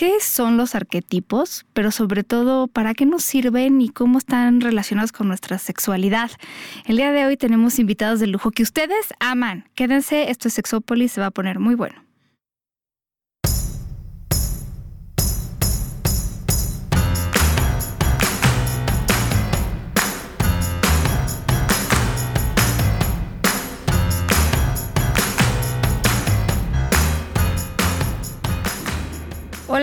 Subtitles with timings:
[0.00, 1.66] ¿Qué son los arquetipos?
[1.74, 6.30] Pero sobre todo, ¿para qué nos sirven y cómo están relacionados con nuestra sexualidad?
[6.86, 9.68] El día de hoy tenemos invitados de lujo que ustedes aman.
[9.74, 12.02] Quédense, esto es Sexópolis, se va a poner muy bueno.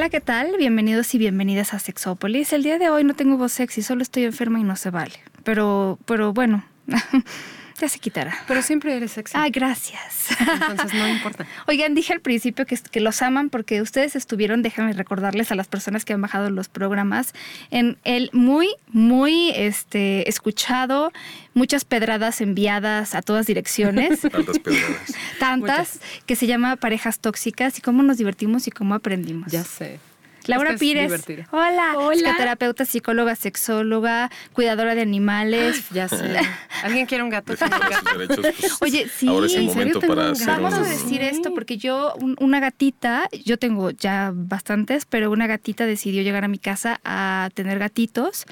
[0.09, 0.55] ¿Qué tal?
[0.57, 2.53] Bienvenidos y bienvenidas a Sexópolis.
[2.53, 5.15] El día de hoy no tengo voz sexy, solo estoy enferma y no se vale.
[5.43, 6.63] Pero, pero bueno,
[7.79, 8.37] ya se quitará.
[8.47, 9.33] Pero siempre eres sexy.
[9.37, 10.27] Ay, gracias.
[10.39, 11.45] Entonces no importa.
[11.67, 15.67] Oigan, dije al principio que, que los aman porque ustedes estuvieron, déjenme recordarles a las
[15.67, 17.33] personas que han bajado los programas,
[17.71, 21.11] en el muy, muy este, escuchado,
[21.53, 24.21] muchas pedradas enviadas a todas direcciones.
[24.31, 25.13] Tantas pedradas.
[25.39, 29.51] Tantas, que se llama Parejas Tóxicas y cómo nos divertimos y cómo aprendimos.
[29.51, 29.99] Ya sé.
[30.47, 31.03] Laura Es Pires.
[31.03, 31.43] divertido.
[31.51, 31.93] Hola.
[31.97, 32.15] Hola.
[32.15, 35.83] Psicoterapeuta, psicóloga, sexóloga, cuidadora de animales.
[35.91, 36.37] Ya sé.
[36.83, 37.55] ¿Alguien quiere un gato?
[37.55, 38.39] Sus derechos.
[38.59, 40.61] pues, Oye, sí, ahora es el ¿en momento para un hacer gato.
[40.61, 41.27] Vamos a decir Sí.
[41.27, 46.43] esto porque yo, un- una gatita, yo tengo ya bastantes, pero una gatita decidió llegar
[46.43, 48.45] a mi casa a tener gatitos.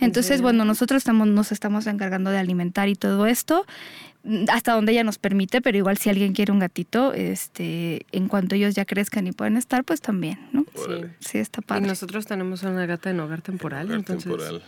[0.00, 3.66] Entonces, bueno, nosotros estamos, nos estamos encargando de alimentar y todo esto
[4.48, 8.54] hasta donde ella nos permite, pero igual si alguien quiere un gatito, este, en cuanto
[8.54, 10.66] ellos ya crezcan y puedan estar, pues también, ¿no?
[10.74, 11.14] Órale.
[11.20, 11.86] Sí, está Y padre.
[11.86, 14.62] nosotros tenemos una gata en hogar temporal, Hogar entonces temporal.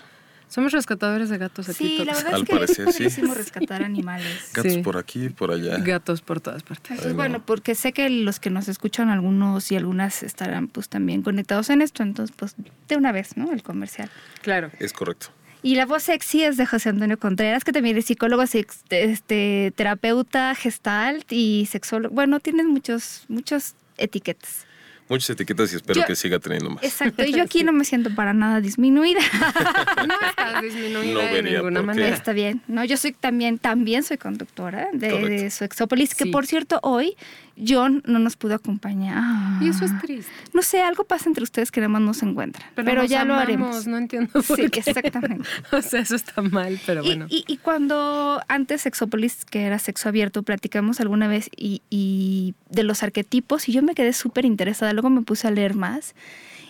[0.49, 1.99] somos rescatadores de gatos aquí.
[1.99, 2.25] Sí, la todos.
[2.25, 3.03] verdad Al es que parecer, es sí.
[3.05, 4.51] padrísimo rescatar animales.
[4.55, 4.79] Gatos Sí.
[4.83, 5.77] por aquí, por allá.
[5.79, 6.91] Gatos por todas partes.
[6.93, 7.17] Entonces, Ay, no.
[7.19, 11.69] bueno, porque sé que los que nos escuchan, algunos y algunas estarán pues también conectados
[11.69, 12.55] en esto, entonces pues
[12.89, 13.53] de una vez, ¿no?
[13.53, 14.09] El comercial.
[14.41, 14.71] Claro.
[14.79, 15.29] Es correcto.
[15.63, 20.57] Y la voz sexy es de José Antonio Contreras, que también es psicólogo, este, terapeuta,
[20.57, 22.13] gestalt y sexólogo.
[22.13, 24.67] Bueno, tienes muchos, muchos etiquetas.
[25.09, 26.83] Muchas etiquetas y espero Yo- que siga teniendo más.
[26.85, 27.25] Exacto.
[27.25, 29.21] Y yo aquí no me siento para nada disminuida.
[30.07, 32.09] No estás disminuida No de ninguna manera.
[32.09, 32.63] Está bien.
[32.67, 36.31] No, yo soy también, también soy conductora de, de Sexópolis, que Sí.
[36.31, 37.17] por cierto, hoy
[37.57, 39.63] John no nos pudo acompañar.
[39.63, 40.33] Y eso es triste.
[40.55, 42.67] No sé, algo pasa entre ustedes que nada más no se encuentran.
[42.75, 43.87] Pero, nos ya lo haremos.
[43.87, 44.81] No entiendo por Sí, qué.
[44.81, 45.49] exactamente.
[45.71, 47.27] O sea, eso está mal, pero Y- bueno.
[47.29, 52.83] Y, y cuando antes Sexópolis, que era sexo abierto, platicamos alguna vez y, y de
[52.85, 54.92] los arquetipos y yo me quedé súper interesada.
[54.93, 56.15] Luego me puse a leer más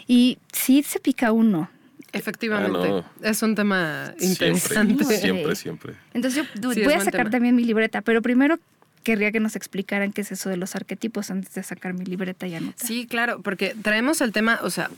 [0.06, 1.71] y sí se pica uno.
[2.12, 2.78] Efectivamente.
[2.78, 3.28] Ah, no.
[3.28, 5.05] Es un tema interesante.
[5.05, 5.94] Siempre, siempre, siempre.
[6.12, 7.31] Entonces yo Sí, voy a sacar tema.
[7.31, 8.59] también mi libreta, pero primero
[9.03, 12.47] querría que nos explicaran qué es eso de los arquetipos antes de sacar mi libreta
[12.47, 12.87] y anotar.
[12.87, 14.91] Sí, claro, porque traemos el tema, o sea,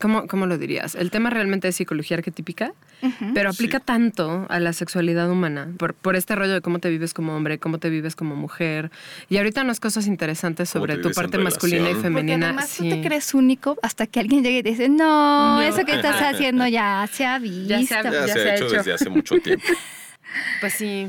[0.00, 0.94] ¿cómo, cómo lo dirías?
[0.94, 2.72] El tema realmente es psicología arquetípica,
[3.02, 3.32] Ujú.
[3.34, 3.84] pero aplica Sí.
[3.86, 7.58] tanto a la sexualidad humana, por, por este rollo de cómo te vives como hombre,
[7.58, 8.90] cómo te vives como mujer.
[9.28, 12.12] Y ahorita unas cosas interesantes sobre tu parte masculina y relación.
[12.12, 12.46] Porque femenina.
[12.46, 12.88] además sí.
[12.88, 15.62] tú te crees único hasta que alguien llegue y te dice, no, No.
[15.62, 17.68] eso que estás haciendo ya se ha visto.
[17.68, 18.76] Ya se ha- Ya, Ya se, se ha hecho, hecho.
[18.76, 19.64] desde hace mucho tiempo.
[20.60, 21.08] Pues sí.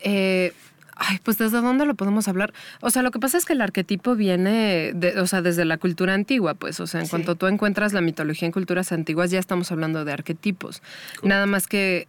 [0.00, 0.52] Eh,
[0.96, 2.52] ay, pues desde dónde lo podemos hablar.
[2.80, 5.76] O sea, lo que pasa es que el arquetipo viene, de, o sea, desde la
[5.78, 6.80] cultura antigua, pues.
[6.80, 7.10] O sea, en Sí.
[7.10, 10.82] cuanto tú encuentras la mitología en culturas antiguas, ya estamos hablando de arquetipos.
[11.22, 12.06] Nada más que,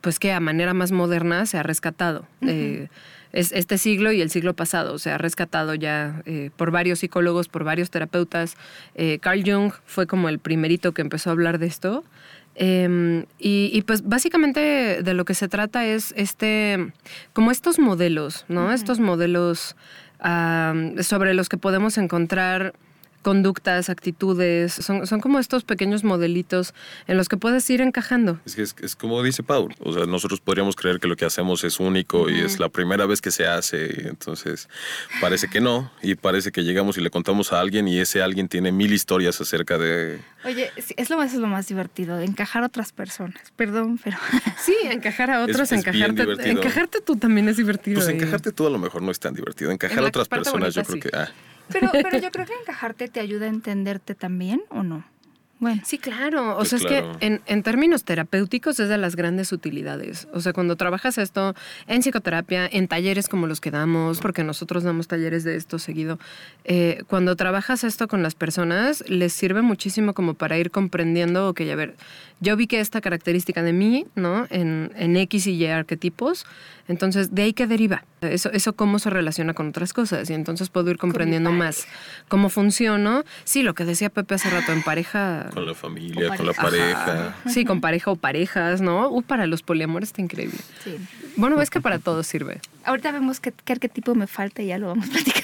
[0.00, 2.26] pues que a manera más moderna se ha rescatado.
[2.40, 2.88] Eh,
[3.32, 7.48] es este siglo y el siglo pasado se ha rescatado ya eh, por varios psicólogos,
[7.48, 8.56] por varios terapeutas.
[8.94, 12.04] Eh, Carl Jung fue como el primerito que empezó a hablar de esto.
[12.54, 16.92] Eh, y, y, pues básicamente de lo que se trata es este,
[17.32, 18.72] como estos modelos, ¿no?
[18.72, 19.76] Estos modelos
[21.00, 22.74] sobre los que podemos encontrar
[23.22, 26.74] conductas, actitudes, son, son como estos pequeños modelitos
[27.06, 28.40] en los que puedes ir encajando.
[28.44, 31.24] Es que es, es como dice Paul, o sea, nosotros podríamos creer que lo que
[31.24, 34.68] hacemos es único y es la primera vez que se hace, y entonces
[35.20, 38.48] parece que no, y parece que llegamos y le contamos a alguien y ese alguien
[38.48, 40.20] tiene mil historias acerca de...
[40.44, 43.52] Oye, es lo más, es lo más divertido, encajar a otras personas.
[43.56, 44.18] Perdón, pero
[44.58, 48.00] Sí, encajar a otros, es encajarte, encajarte tú también es divertido.
[48.00, 50.74] Pues encajarte tú a lo mejor no es tan divertido, encajar En a otras personas
[50.74, 51.10] yo bonita, creo sí.
[51.10, 51.16] que...
[51.16, 55.04] Ah, Pero, pero yo creo que encajarte te ayuda a entenderte también, ¿o no?
[55.62, 56.54] Bueno, Sí, claro.
[56.54, 57.16] O Pues sea, es claro.
[57.20, 60.26] que en, en términos terapéuticos es de las grandes utilidades.
[60.34, 61.54] O sea, cuando trabajas esto
[61.86, 66.18] en psicoterapia, en talleres como los que damos, porque nosotros damos talleres de esto seguido,
[66.64, 71.60] eh, cuando trabajas esto con las personas, les sirve muchísimo como para ir comprendiendo, ok,
[71.72, 71.94] a ver,
[72.40, 74.48] yo vi que esta característica de mí, ¿no?
[74.50, 76.44] En, en X y Y arquetipos,
[76.88, 78.04] entonces, ¿de ahí qué deriva?
[78.20, 80.28] Eso, eso cómo se relaciona con otras cosas.
[80.28, 81.86] Y entonces puedo ir comprendiendo más
[82.28, 83.22] cómo funciono.
[83.44, 87.34] Sí, lo que decía Pepe hace rato, en pareja Con la familia, con la pareja.
[87.48, 89.08] Sí, con pareja o parejas, ¿no?
[89.10, 90.58] Uh, para los poliamores está increíble.
[90.82, 90.96] Sí.
[91.36, 92.60] Bueno, ves que para todo sirve.
[92.84, 95.42] Ahorita vemos qué, qué arquetipo me falta y ya lo vamos a platicar.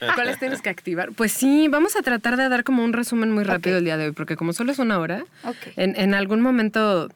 [0.14, 1.12] ¿Cuáles tienes que activar?
[1.12, 4.06] Pues sí, vamos a tratar de dar como un resumen muy rápido el día de
[4.06, 5.56] hoy, porque como solo es una hora, Ok.
[5.76, 7.08] en, en algún momento,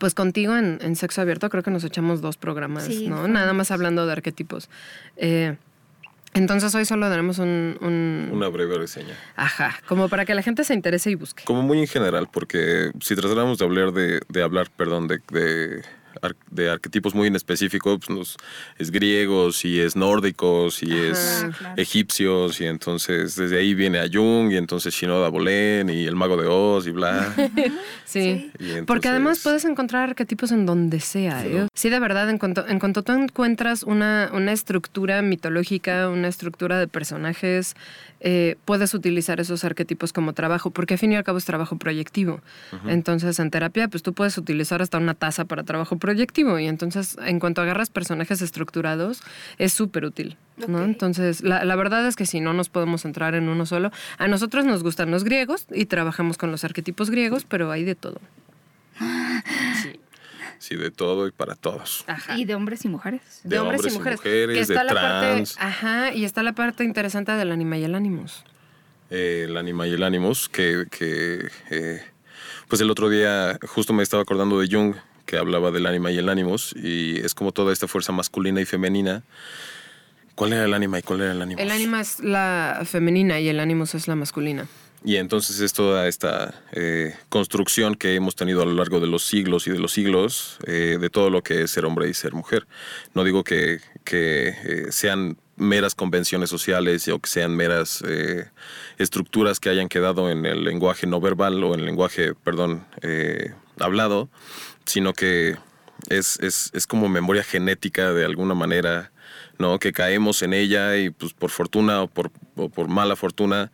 [0.00, 3.28] pues contigo en, en Sexo Abierto creo que nos echamos dos programas, Sí, ¿no?
[3.28, 4.68] Nada más hablando de arquetipos.
[5.16, 5.56] Eh,
[6.34, 7.78] entonces hoy solo daremos un...
[7.80, 9.14] un- Una breve reseña.
[9.36, 11.44] Ajá, como para que la gente se interese y busque.
[11.44, 15.20] Como muy en general, porque si tratáramos de hablar de, de hablar, perdón, de,
[16.50, 18.36] de arquetipos muy en específico, pues nos-
[18.78, 21.74] es griegos y es nórdicos y es claro.
[21.76, 26.36] egipcios y entonces desde ahí viene a Jung y entonces Shinoda Bolén y el mago
[26.36, 27.34] de Oz y bla.
[28.04, 28.50] Sí.
[28.58, 31.44] Y entonces- Porque además puedes encontrar arquetipos en donde sea.
[31.44, 31.66] ¿eh?
[31.74, 36.78] Sí, de verdad, en cuanto, en cuanto tú encuentras una, una estructura mitológica, una estructura
[36.78, 37.74] de personajes,
[38.20, 41.76] eh, puedes utilizar esos arquetipos como trabajo, porque al fin y al cabo es trabajo
[41.76, 42.40] proyectivo.
[42.86, 46.58] Entonces, en terapia, pues tú puedes utilizar hasta una taza para trabajo proyectivo.
[46.58, 49.22] Y entonces, en cuanto agarras personajes estructurados,
[49.56, 50.36] es súper útil.
[50.58, 54.28] Entonces, la, la verdad es que si no nos podemos entrar en uno solo, a
[54.28, 58.20] nosotros nos gustan los griegos y trabajamos con los arquetipos griegos, pero hay de todo.
[59.82, 59.98] Sí.
[60.58, 62.04] Sí, de todo y para todos.
[62.06, 62.38] Ajá.
[62.38, 63.40] Y de hombres y mujeres.
[63.42, 64.18] de, de hombres, hombres y y mujeres.
[64.20, 65.54] mujeres, que está de la trans.
[65.54, 68.44] parte, ajá, y está la parte interesante del anima y el ánimos.
[69.10, 72.02] Eh, el ánima y el ánimos, que, que, eh,
[72.68, 74.94] pues el otro día justo me estaba acordando de Jung,
[75.26, 78.64] que hablaba del ánima y el ánimos, y es como toda esta fuerza masculina y
[78.64, 79.22] femenina.
[80.34, 81.62] ¿Cuál era el ánima y cuál era el ánimos?
[81.62, 84.66] El ánima es la femenina y el ánimos es la masculina.
[85.04, 89.22] Y entonces es toda esta eh, construcción que hemos tenido a lo largo de los
[89.22, 92.32] siglos y de los siglos eh, de todo lo que es ser hombre y ser
[92.32, 92.66] mujer.
[93.12, 98.02] No digo que, que, eh, sean meras convenciones sociales o que sean meras
[98.98, 102.84] estructuras que hayan quedado en el lenguaje no verbal o en el lenguaje, perdón,
[103.78, 104.28] hablado,
[104.84, 105.56] sino que
[106.08, 109.12] es, es, es como memoria genética de alguna manera,
[109.58, 109.78] ¿no?
[109.78, 113.70] Que caemos en ella y pues por fortuna o por, o por mala fortuna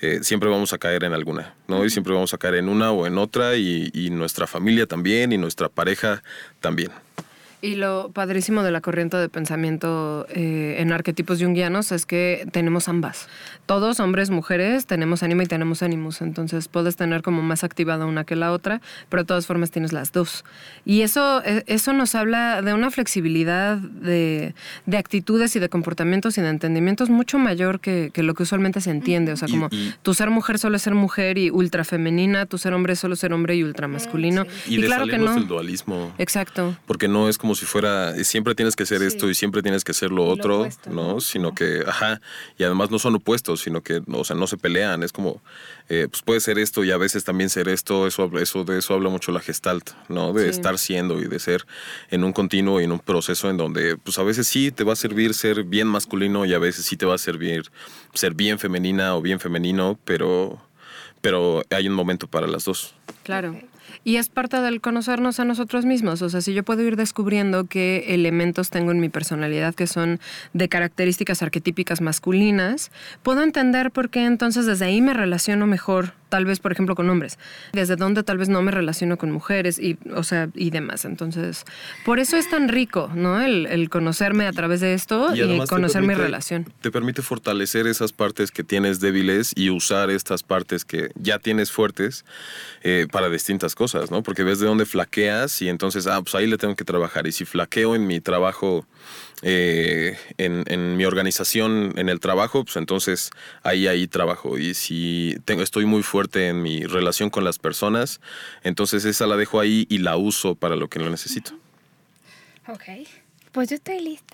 [0.00, 1.84] eh, siempre vamos a caer en alguna, ¿no?
[1.84, 5.32] Y siempre vamos a caer en una o en otra y, y nuestra familia también
[5.32, 6.22] y nuestra pareja
[6.60, 6.90] también.
[7.64, 12.88] Y lo padrísimo de la corriente de pensamiento eh, en arquetipos junguianos es que tenemos
[12.88, 13.26] ambas.
[13.64, 16.20] Todos, hombres, mujeres, tenemos ánima y tenemos ánimos.
[16.20, 19.94] Entonces puedes tener como más activada una que la otra, pero de todas formas tienes
[19.94, 20.44] las dos.
[20.84, 26.36] Y eso, eh, eso nos habla de una flexibilidad de, de actitudes y de comportamientos
[26.36, 29.32] y de entendimientos mucho mayor que, que lo que usualmente se entiende.
[29.32, 32.44] O sea, Y- como y- tu ser mujer solo es ser mujer y ultra femenina,
[32.44, 34.44] tu ser hombre solo ser hombre y ultra masculino.
[34.68, 35.32] Y, Y, de claro que no.
[35.34, 36.12] del dualismo.
[36.18, 36.76] Exacto.
[36.86, 39.06] Porque no es como si fuera, siempre tienes que hacer Sí.
[39.06, 41.14] esto y siempre tienes que hacer lo otro, opuesto, ¿no?
[41.14, 41.20] ¿no?
[41.20, 42.20] Sino que, ajá,
[42.58, 45.42] y además no son opuestos, sino que, o sea, no se pelean, es como,
[45.88, 48.78] eh, pues puede ser esto y a veces también ser esto, eso, habla- eso de
[48.78, 50.32] eso habla mucho la gestalt, ¿no?
[50.32, 50.48] De Sí.
[50.50, 51.66] estar siendo y de ser
[52.10, 54.94] en un continuo y en un proceso en donde, pues a veces sí te va
[54.94, 57.70] a servir ser bien masculino y a veces sí te va a servir
[58.14, 60.60] ser bien femenina o bien femenino, pero,
[61.20, 62.94] pero hay un momento para las dos.
[63.22, 63.58] Claro.
[64.04, 66.20] Y es parte del conocernos a nosotros mismos.
[66.22, 70.20] O sea, si yo puedo ir descubriendo qué elementos tengo en mi personalidad que son
[70.52, 72.90] de características arquetípicas masculinas,
[73.22, 77.08] puedo entender por qué entonces desde ahí me relaciono mejor, tal vez, por ejemplo, con
[77.10, 77.38] hombres.
[77.72, 81.04] Desde dónde tal vez no me relaciono con mujeres y, o sea, y demás.
[81.04, 81.62] Entonces,
[82.04, 83.40] por eso es tan rico, ¿no?
[83.40, 86.72] El, el conocerme a través de esto y, conocer mi relación.
[86.80, 91.70] Te permite fortalecer esas partes que tienes débiles y usar estas partes que ya tienes
[91.70, 92.24] fuertes
[92.82, 94.24] eh, para distintas cosas, ¿no?
[94.24, 97.28] Porque ves de dónde flaqueas y entonces, ah, pues ahí le tengo que trabajar.
[97.28, 98.88] Y si flaqueo en mi trabajo,
[99.42, 103.30] eh, en, en mi organización, en el trabajo, pues entonces
[103.62, 104.58] ahí, ahí trabajo.
[104.58, 108.20] Y si tengo, estoy muy fuerte en mi relación con las personas,
[108.62, 111.52] entonces esa la dejo ahí y la uso para lo que lo necesito.
[112.68, 113.06] Ok.
[113.52, 114.33] Pues yo estoy lista.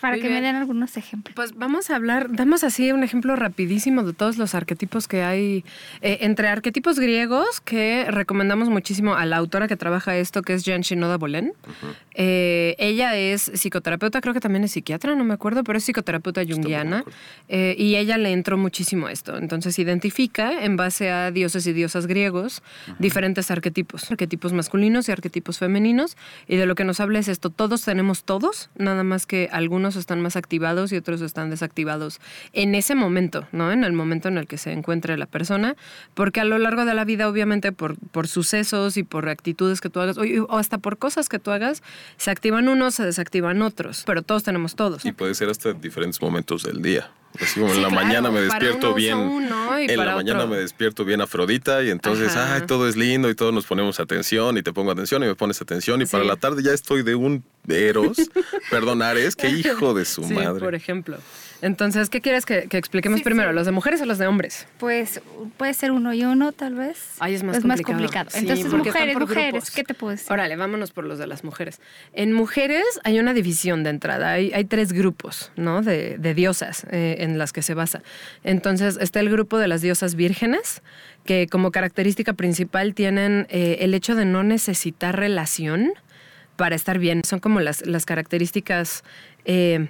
[0.00, 0.40] Para Muy que bien.
[0.40, 1.34] me den algunos ejemplos.
[1.34, 5.64] Pues vamos a hablar, damos así un ejemplo rapidísimo de todos los arquetipos que hay,
[6.00, 10.64] eh, entre arquetipos griegos que recomendamos muchísimo a la autora que trabaja esto, que es
[10.64, 11.52] Jan Shinoda Bolen.
[12.14, 16.42] Eh, ella es psicoterapeuta, creo que también es psiquiatra, no me acuerdo, pero es psicoterapeuta
[16.44, 17.04] junguiana.
[17.48, 19.36] eh, y ella le entró muchísimo a esto.
[19.36, 22.62] Entonces identifica en base a dioses y diosas griegos
[22.98, 26.16] diferentes arquetipos, arquetipos masculinos y arquetipos femeninos.
[26.48, 29.89] Y de lo que nos habla es esto, todos tenemos todos, nada más que algunos
[29.96, 32.20] están más activados y otros están desactivados
[32.52, 33.72] en ese momento, ¿no?
[33.72, 35.76] En el momento en el que se encuentre la persona,
[36.14, 39.90] porque a lo largo de la vida, obviamente, por, por sucesos y por actitudes que
[39.90, 41.82] tú hagas, o, o hasta por cosas que tú hagas,
[42.16, 45.04] se activan unos, se desactivan otros, pero todos tenemos todos.
[45.04, 47.10] Y puede ser hasta diferentes momentos del día.
[47.40, 49.16] Así como Sí, en la claro, mañana me despierto bien.
[49.18, 50.50] uno en la mañana otro.
[50.50, 52.54] me despierto bien Afrodita y entonces, Ajá.
[52.56, 55.34] ay, todo es lindo y todos nos ponemos atención y te pongo atención y me
[55.36, 58.16] pones atención y para la tarde ya estoy de un Eros,
[58.70, 60.58] perdón, Ares, qué hijo de su Sí, madre.
[60.60, 61.18] por ejemplo.
[61.62, 63.50] Entonces, ¿qué quieres que, que expliquemos Sí, primero?
[63.50, 63.54] sí.
[63.54, 64.66] ¿Los de mujeres o los de hombres?
[64.78, 65.20] Pues
[65.56, 66.98] puede ser uno y uno, tal vez.
[67.18, 68.26] Ay, es más Es más complicado.
[68.26, 68.30] complicado.
[68.30, 69.70] Sí, Entonces, mujeres, mujeres, grupos.
[69.70, 70.32] ¿qué te puedo decir?
[70.32, 71.80] Órale, vámonos por los de las mujeres.
[72.12, 74.30] En mujeres hay una división de entrada.
[74.32, 75.82] Hay, hay tres grupos, ¿no?
[75.82, 78.02] De, de diosas eh, en las que se basa.
[78.42, 80.82] Entonces, está el grupo de las diosas vírgenes,
[81.24, 85.92] que como característica principal tienen eh, el hecho de no necesitar relación
[86.56, 87.22] para estar bien.
[87.24, 89.04] Son como las, las características...
[89.44, 89.88] eh,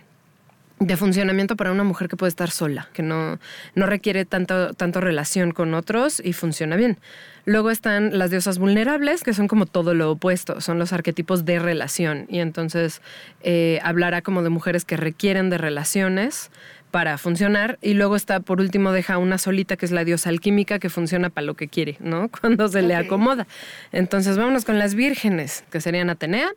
[0.80, 3.38] de funcionamiento para una mujer que puede estar sola, que no,
[3.74, 6.98] no requiere tanto, tanto relación con otros y funciona bien.
[7.44, 11.58] Luego están las diosas vulnerables, que son como todo lo opuesto, son los arquetipos de
[11.58, 12.26] relación.
[12.30, 13.02] Y entonces
[13.42, 16.50] eh, hablará como de mujeres que requieren de relaciones
[16.90, 17.78] para funcionar.
[17.80, 21.30] Y luego está, por último, deja una solita, que es la diosa alquímica, que funciona
[21.30, 22.28] para lo que quiere, ¿no?
[22.40, 23.46] Cuando se le acomoda.
[23.92, 26.50] Entonces vámonos con las vírgenes, que serían Atenea,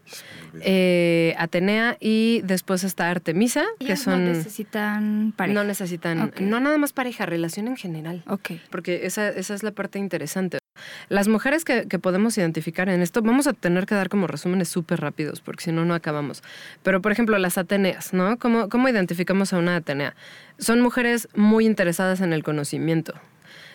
[0.61, 4.25] eh, Atenea y después está Artemisa, que son...
[4.25, 5.53] no necesitan pareja.
[5.53, 8.23] No necesitan, no nada más pareja, relación en general.
[8.27, 8.51] Ok.
[8.69, 10.57] Porque esa, esa es la parte interesante.
[11.09, 14.99] Las mujeres que, podemos identificar en esto, vamos a tener que dar como resúmenes súper
[14.99, 16.43] rápidos, porque si no, no acabamos.
[16.81, 18.37] Pero, por ejemplo, las Ateneas, ¿no?
[18.37, 20.15] ¿Cómo, ¿Cómo identificamos a una Atenea?
[20.57, 23.13] Son mujeres muy interesadas en el conocimiento.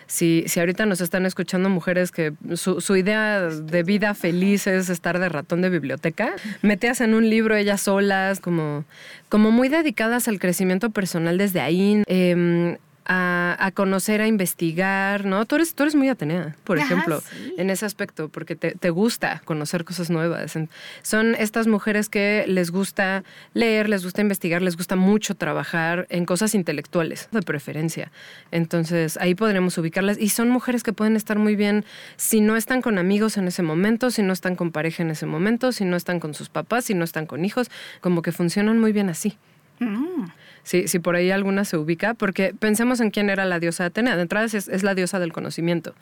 [0.07, 5.19] Si, si ahorita nos están escuchando mujeres que su, idea de vida feliz es estar
[5.19, 8.85] de ratón de biblioteca, metías en un libro ellas solas, como,
[9.29, 12.77] como muy dedicadas al crecimiento personal desde ahí, em,
[13.11, 15.43] a, a conocer, a investigar, ¿no?
[15.45, 17.55] Tú eres, tú eres muy Atenea, por Ajá, ejemplo, sí.
[17.57, 20.55] en ese aspecto, porque te, te gusta conocer cosas nuevas.
[21.01, 23.23] Son estas mujeres que les gusta
[23.55, 28.11] leer, les gusta investigar, les gusta mucho trabajar en cosas intelectuales, de preferencia.
[28.51, 30.19] Entonces, ahí podremos ubicarlas.
[30.19, 31.85] Y son mujeres que pueden estar muy bien
[32.15, 35.25] si no están con amigos en ese momento, si no están con pareja en ese
[35.25, 38.77] momento, si no están con sus papás, si no están con hijos, como que funcionan
[38.77, 39.35] muy bien así.
[39.79, 40.25] Mm.
[40.63, 44.15] Si, si por ahí alguna se ubica, porque pensemos en quién era la diosa Atenea.
[44.15, 45.95] De entrada es, es la diosa del conocimiento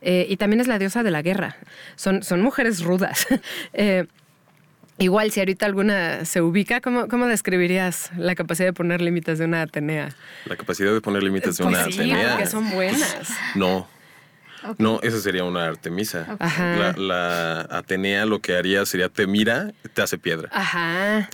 [0.00, 1.56] Eh, y también es la diosa de la guerra.
[1.96, 3.26] Son, son mujeres rudas.
[3.72, 4.06] Eh,
[4.98, 9.44] igual, si ahorita alguna se ubica, ¿cómo, ¿cómo describirías la capacidad de poner límites de
[9.46, 10.10] una Atenea?
[10.46, 12.30] La capacidad de poner límites de Pues una sí, Atenea.
[12.32, 13.30] porque son buenas.
[13.56, 13.88] No,
[14.78, 16.36] no, esa sería una Artemisa.
[16.38, 20.48] La, la Atenea lo que haría sería te mira, te hace piedra.
[20.52, 21.28] Ajá.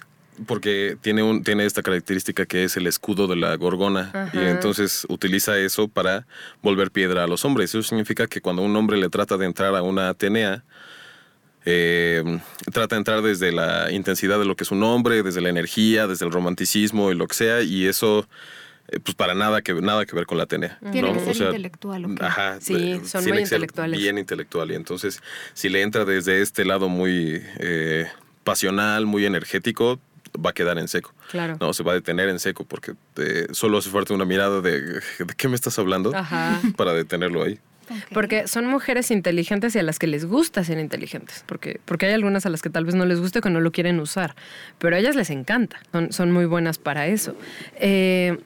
[0.46, 4.30] Porque tiene, un, tiene esta característica que es el escudo de la gorgona.
[4.32, 6.26] Y entonces utiliza eso para
[6.62, 7.70] volver piedra a los hombres.
[7.70, 10.64] Eso significa que cuando un hombre le trata de entrar a una Atenea,
[11.64, 12.40] eh,
[12.72, 16.06] trata de entrar desde la intensidad de lo que es un hombre, desde la energía,
[16.06, 17.62] desde el romanticismo y lo que sea.
[17.62, 18.26] Y eso,
[18.88, 20.78] eh, pues para nada que, nada que ver con la Atenea.
[20.90, 21.24] Tiene ¿no?
[21.24, 22.24] que ser intelectual, ¿o qué?
[22.24, 22.60] Ajá.
[22.60, 24.00] Sí, eh, son muy intelectuales.
[24.00, 24.70] Bien intelectual.
[24.70, 28.06] Y entonces, si le entra desde este lado muy eh,
[28.44, 30.00] pasional, muy energético,
[30.34, 31.14] va a quedar en seco.
[31.30, 31.56] Claro.
[31.60, 34.80] No, se va a detener en seco porque eh, solo hace falta una mirada de
[34.80, 36.14] ¿de qué me estás hablando?
[36.14, 36.60] Ajá.
[36.76, 37.58] Para detenerlo ahí.
[38.12, 41.44] Porque son mujeres inteligentes y a las que les gusta ser inteligentes.
[41.46, 43.60] Porque, porque hay algunas a las que tal vez no les guste o que no
[43.60, 44.36] lo quieren usar.
[44.78, 45.80] Pero a ellas les encanta.
[45.92, 47.34] Son, son muy buenas para eso.
[47.76, 48.38] Eh,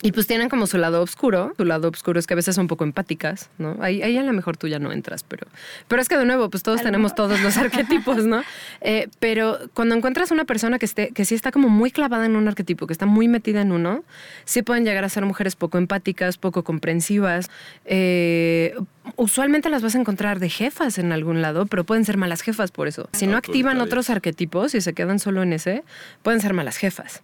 [0.00, 1.52] y pues tienen como su lado oscuro.
[1.56, 3.76] Su lado oscuro es que a veces son un poco empáticas, ¿no?
[3.80, 5.46] Ahí, ahí a lo mejor tú ya no entras, pero...
[5.88, 7.28] Pero es que de nuevo, pues todos tenemos mejor.
[7.28, 8.42] todos los arquetipos, ¿no?
[8.80, 12.36] Eh, pero cuando encuentras una persona que, esté, que sí está como muy clavada en
[12.36, 14.04] un arquetipo, que está muy metida en uno,
[14.44, 17.50] sí pueden llegar a ser mujeres poco empáticas, poco comprensivas.
[17.84, 18.76] Eh,
[19.16, 22.70] usualmente las vas a encontrar de jefas en algún lado, pero pueden ser malas jefas
[22.70, 23.08] por eso.
[23.12, 25.82] Si no activan otros arquetipos y se quedan solo en ese,
[26.22, 27.22] pueden ser malas jefas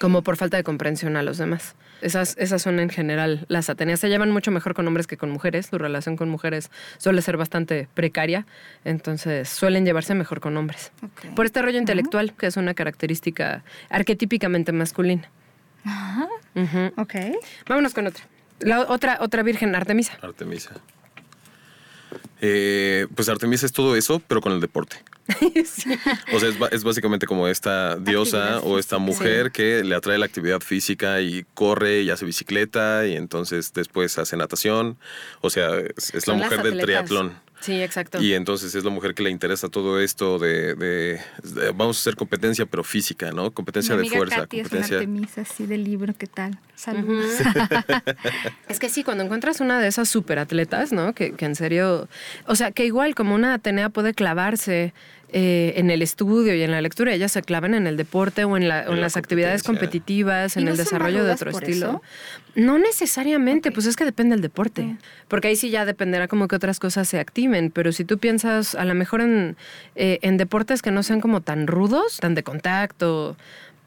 [0.00, 1.74] Como por falta de comprensión a los demás.
[2.00, 4.00] Esas, esas son en general las Ateneas.
[4.00, 5.66] Se llevan mucho mejor con hombres que con mujeres.
[5.66, 8.46] Su relación con mujeres suele ser bastante precaria,
[8.84, 10.92] entonces suelen llevarse mejor con hombres.
[11.36, 15.28] Por este rollo intelectual, que es una característica arquetípicamente masculina.
[15.84, 16.28] Ajá.
[16.96, 17.14] Ok.
[17.68, 18.24] Vámonos con otra.
[18.60, 20.16] La otra, otra virgen, Artemisa.
[20.22, 20.70] Artemisa.
[22.40, 24.96] Eh, pues Artemisa es todo eso, pero con el deporte.
[25.64, 25.90] Sí.
[26.32, 30.18] O sea, es, es básicamente como esta diosa Actividad o esta mujer que le atrae
[30.18, 34.98] la actividad física y corre y hace bicicleta y entonces después hace natación.
[35.40, 37.42] O sea, es, es la mujer del triatlón.
[37.60, 38.20] Sí, exacto.
[38.20, 42.00] Y entonces es la mujer que le interesa todo esto de, de- de- vamos a
[42.00, 43.52] hacer competencia, pero física, ¿no?
[43.52, 44.96] Competencia Mi de fuerza, Katy es una competencia.
[44.98, 46.58] Artemisa así del libro, ¿qué tal?
[46.74, 47.24] Saludos.
[48.68, 51.14] Es que sí, cuando encuentras una de esas superatletas, ¿no?
[51.14, 52.08] Que, que en serio,
[52.46, 54.92] o sea, que igual como una Atenea puede clavarse
[55.36, 58.56] eh, en el estudio y en la lectura, ellas se clavan en el deporte o
[58.56, 61.32] en, la- o en En la las actividades competitivas, ¿Y en no el desarrollo de
[61.32, 61.86] otro estilo.
[61.88, 62.02] eso?
[62.54, 64.96] No necesariamente, pues es que depende del deporte.
[65.26, 67.72] Porque ahí sí ya dependerá como que otras cosas se activen.
[67.72, 69.56] Pero si tú piensas a lo mejor en,
[69.96, 73.36] eh, en deportes que no sean como tan rudos, tan de contacto,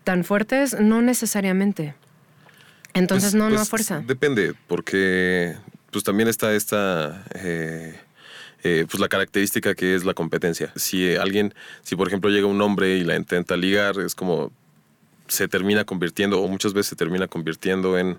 [0.04, 1.96] tan fuertes, no necesariamente.
[2.94, 4.04] Entonces, Pues- no, no a pues, fuerza.
[4.06, 5.56] Depende, porque
[5.92, 7.96] pues también está esta, eh,
[8.64, 10.72] eh, pues la característica que es la competencia.
[10.76, 14.52] Si alguien, si por ejemplo llega un hombre y la intenta ligar, es como
[15.28, 18.18] se termina convirtiendo, o muchas veces se termina convirtiendo en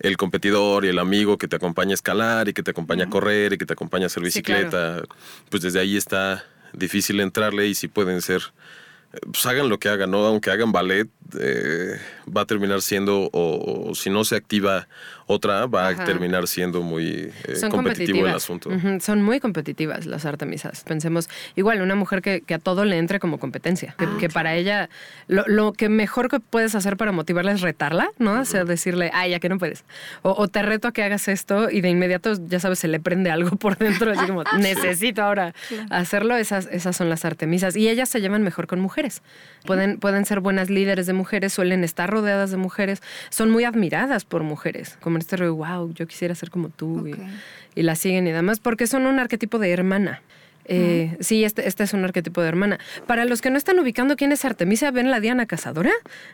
[0.00, 3.08] el competidor y el amigo que te acompaña a escalar y que te acompaña a
[3.10, 4.64] correr y que te acompaña a hacer Sí, claro.
[4.64, 5.02] bicicleta.
[5.48, 8.42] Pues desde ahí está difícil entrarle y si pueden ser
[9.12, 10.24] eh, pues hagan lo que hagan, ¿no?
[10.26, 11.08] Aunque hagan ballet,
[11.40, 11.98] eh,
[12.34, 14.88] va a terminar siendo, o, o si no se activa
[15.26, 16.02] otra, va Ajá.
[16.02, 18.70] a terminar siendo muy eh, competitivo el asunto.
[19.00, 20.82] Son muy competitivas las artemisas.
[20.84, 23.94] Pensemos, igual, una mujer que, que a todo le entre como competencia.
[23.98, 24.88] Que, que para ella,
[25.28, 28.40] lo, lo que mejor que puedes hacer para motivarla es retarla, ¿no?
[28.40, 29.84] O sea, decirle, ay, ya que no puedes.
[30.22, 33.00] O, o te reto a que hagas esto y de inmediato, ya sabes, se le
[33.00, 35.54] prende algo por dentro, así como, necesito ahora
[35.90, 36.36] hacerlo.
[36.36, 37.76] Esas, esas son las artemisas.
[37.76, 39.22] Y ellas se llevan mejor con mujeres.
[39.64, 44.24] Pueden, pueden ser buenas líderes de mujeres, suelen estar rodeadas de mujeres, son muy admiradas
[44.24, 44.96] por mujeres.
[45.00, 47.06] Como en este rollo, wow, yo quisiera ser como tú.
[47.08, 47.18] y- Ok.
[47.74, 50.22] y la siguen y demás, porque son un arquetipo de hermana.
[50.64, 52.78] Eh, Sí, este, este es un arquetipo de hermana.
[53.08, 55.90] Para los que no están ubicando quién es Artemisa, ven la Diana Cazadora,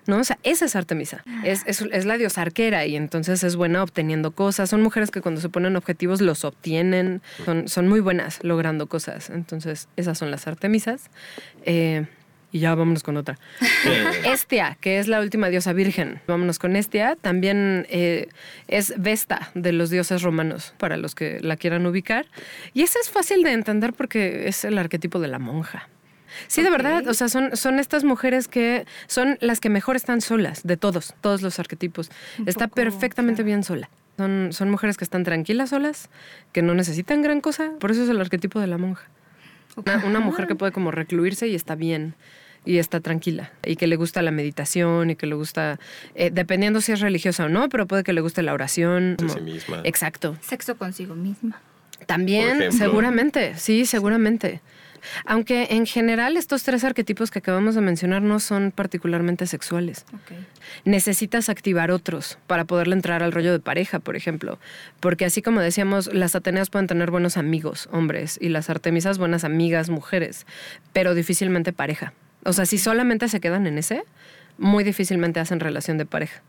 [0.07, 0.19] ¿no?
[0.19, 1.25] O sea, esa es Artemisa.
[1.45, 4.69] Es, es, es la diosa arquera y entonces es buena obteniendo cosas.
[4.69, 7.23] Son mujeres que cuando se ponen objetivos los obtienen.
[7.47, 9.31] Son, son muy buenas logrando cosas.
[9.31, 11.09] Entonces, esas son las Artemisas.
[11.65, 12.05] Eh,
[12.51, 13.39] y ya vámonos con otra.
[14.25, 16.21] Estia, que es la última diosa virgen.
[16.27, 17.17] Vámonos con Estia.
[17.21, 18.29] También eh,
[18.69, 22.27] es Vesta de los dioses romanos, para los que la quieran ubicar.
[22.73, 25.89] Y esa es fácil de entender porque es el arquetipo de la monja.
[26.47, 30.21] Sí, de verdad, o sea, son, son estas mujeres que son las que mejor están
[30.21, 32.11] solas, de todos, todos los arquetipos.
[32.39, 33.47] Un Está poco, perfectamente claro.
[33.47, 33.91] bien sola.
[34.17, 36.11] Son, son mujeres que están tranquilas solas,
[36.53, 39.09] que no necesitan gran cosa, por eso es el arquetipo de la monja.
[39.87, 42.15] Una, una mujer que puede como recluirse y está bien
[42.65, 45.79] y está tranquila y que le gusta la meditación y que le gusta,
[46.15, 49.13] eh, dependiendo si es religiosa o no, pero puede que le guste la oración.
[49.17, 49.81] De como- sí misma.
[49.85, 50.37] Exacto.
[50.43, 51.61] Sexo consigo misma.
[52.07, 54.61] También, seguramente, sí, seguramente.
[55.25, 60.05] Aunque en general estos tres arquetipos que acabamos de mencionar no son particularmente sexuales.
[60.85, 64.59] Necesitas activar otros para poderle entrar al rollo de pareja, por ejemplo.
[65.01, 69.45] Porque así como decíamos, las Ateneas pueden tener buenos amigos, hombres, y las Artemisas buenas
[69.45, 70.47] amigas, mujeres,
[70.93, 72.13] pero difícilmente pareja.
[72.45, 74.05] O sea, si solamente se quedan en ese,
[74.59, 76.43] muy difícilmente hacen relación de pareja.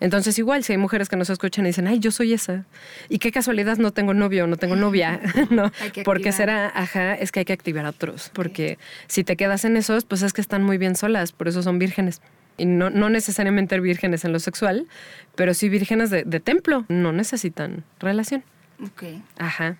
[0.00, 2.64] Entonces, igual, si hay mujeres que nos escuchan y dicen, ay, yo soy esa.
[3.08, 5.72] Y qué casualidad no tengo novio o no tengo novia, ¿no?
[6.04, 8.30] Porque será, ajá, es que hay que activar a otros.
[8.32, 11.62] Porque si te quedas en esos, pues es que están muy bien solas, por eso
[11.62, 12.20] son vírgenes.
[12.58, 14.86] Y no, no necesariamente vírgenes en lo sexual,
[15.34, 16.84] pero sí vírgenes de, de templo.
[16.88, 18.44] No necesitan relación.
[18.82, 19.04] Ok.
[19.38, 19.76] Ajá.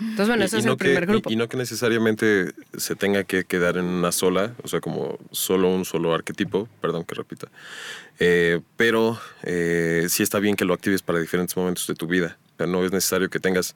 [0.00, 1.30] Entonces, bueno, Y- ese y es no el primer que, y- grupo.
[1.30, 5.68] Y, no que necesariamente se tenga que quedar en una sola, o sea, como solo
[5.68, 7.48] un solo arquetipo, perdón que repita.
[8.18, 12.38] Eh, pero eh, sí está bien que lo actives para diferentes momentos de tu vida.
[12.54, 13.74] O sea, no es necesario que tengas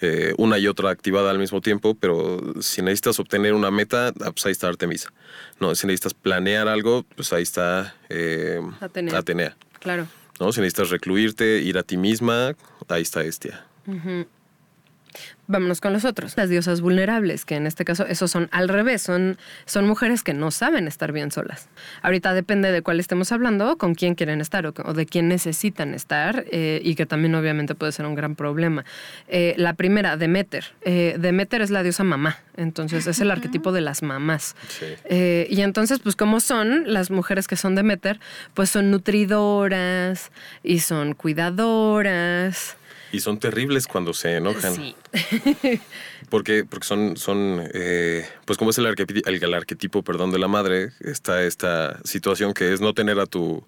[0.00, 4.30] eh, una y otra activada al mismo tiempo, pero si necesitas obtener una meta, ah,
[4.32, 5.12] pues ahí está Artemisa.
[5.60, 9.18] No, si necesitas planear algo, pues ahí está eh, Atenea.
[9.18, 9.56] Atenea.
[9.80, 10.06] Claro.
[10.38, 10.52] ¿no?
[10.52, 12.54] Si necesitas recluirte, ir a ti misma,
[12.88, 13.66] ahí está Estia.
[15.50, 16.36] Vámonos con los otros.
[16.36, 19.36] Las diosas vulnerables, que en este caso esos son al revés, son,
[19.66, 21.68] son mujeres que no saben estar bien solas.
[22.02, 25.92] Ahorita depende de cuál estemos hablando, con quién quieren estar o, o de quién necesitan
[25.92, 28.84] estar eh, y que también obviamente puede ser un gran problema.
[29.26, 30.66] Eh, la primera, Demeter.
[30.82, 34.54] Eh, Demeter es la diosa mamá, entonces es el arquetipo de las mamás.
[34.68, 34.86] Sí.
[35.48, 38.20] Y entonces, pues, ¿cómo son las mujeres que son Demeter?
[38.54, 40.30] Pues son nutridoras
[40.62, 42.76] y son cuidadoras.
[43.12, 44.74] Y son terribles cuando se enojan.
[44.74, 44.94] Sí.
[46.28, 50.38] Porque, porque son, son eh, pues como es el arquetipo, el, el arquetipo perdón, de
[50.38, 53.64] la madre, está esta situación que es no tener a tu,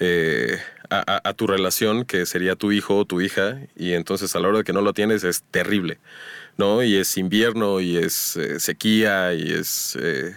[0.00, 0.58] eh,
[0.90, 4.40] a, a- a tu relación, que sería tu hijo o tu hija, y entonces a
[4.40, 5.98] la hora de que no lo tienes es terrible,
[6.58, 6.82] ¿no?
[6.82, 9.96] Y es invierno, y es eh, sequía, y es...
[9.98, 10.34] eh,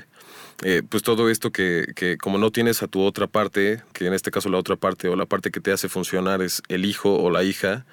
[0.63, 4.13] eh, pues todo esto que, que como no tienes a tu otra parte, que en
[4.13, 7.13] este caso la otra parte o la parte que te hace funcionar es el hijo
[7.15, 7.85] o la hija,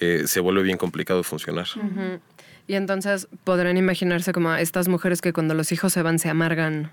[0.00, 1.66] eh, se vuelve bien complicado funcionar.
[2.66, 6.28] Y entonces podrán imaginarse como a estas mujeres que cuando los hijos se van se
[6.28, 6.90] amargan.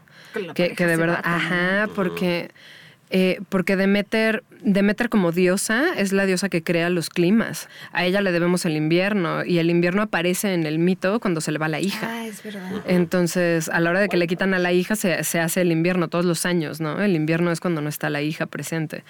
[0.54, 2.52] Que de verdad, ajá, porque
[3.12, 7.70] Eh, porque Demeter, Demeter como diosa es la diosa que crea los climas.
[7.92, 11.52] A ella le debemos el invierno y el invierno aparece en el mito cuando se
[11.52, 12.08] le va la hija.
[12.10, 12.82] Ah, es verdad.
[12.88, 15.72] Entonces, a la hora de que le quitan a la hija, se, se hace el
[15.72, 17.00] invierno todos los años, ¿no?
[17.00, 19.04] El invierno es cuando no está la hija presente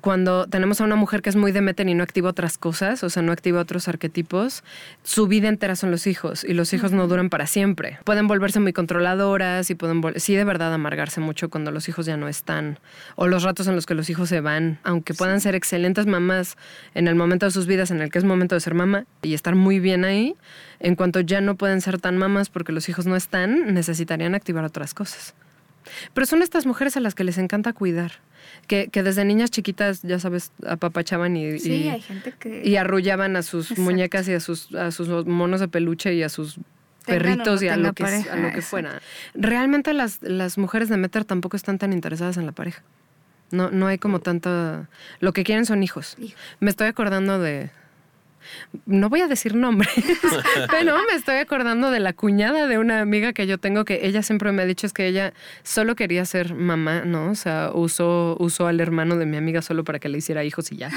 [0.00, 3.10] cuando tenemos a una mujer que es muy Demeter y no activa otras cosas, o
[3.10, 4.62] sea, no activa otros arquetipos,
[5.02, 7.98] su vida entera son los hijos y los hijos no duran para siempre.
[8.04, 12.16] Pueden volverse muy controladoras y pueden, sí, de verdad, amargarse mucho cuando los hijos ya
[12.16, 12.78] no están
[13.16, 16.56] o los ratos en los que los hijos se van, aunque puedan ser excelentes mamás
[16.94, 19.34] en el momento de sus vidas en el que es momento de ser mamá y
[19.34, 20.36] estar muy bien ahí,
[20.80, 24.64] en cuanto ya no pueden ser tan mamás porque los hijos no están, necesitarían activar
[24.64, 25.34] otras cosas.
[26.12, 28.12] Pero son estas mujeres a las que les encanta cuidar
[28.68, 32.62] que, desde niñas chiquitas, ya sabes, apapachaban y, sí, hay gente que...
[32.64, 36.28] y arrullaban a sus muñecas y a sus, a sus monos de peluche y a
[36.28, 36.60] sus
[37.04, 39.00] perritos y a lo, que, a lo que fuera.
[39.34, 42.82] Realmente las, las mujeres de Meter tampoco están tan interesadas en la pareja.
[43.50, 44.86] No, no hay como tanto...
[45.20, 46.18] Lo que quieren son hijos.
[46.60, 47.70] Me estoy acordando de,
[48.86, 49.88] no voy a decir nombre,
[50.70, 54.22] pero me estoy acordando de la cuñada de una amiga que yo tengo que ella
[54.22, 55.32] siempre me ha dicho es que ella
[55.62, 57.30] solo quería ser mamá, ¿no?
[57.30, 60.70] O sea, usó, usó al hermano de mi amiga solo para que le hiciera hijos
[60.72, 60.90] y ya.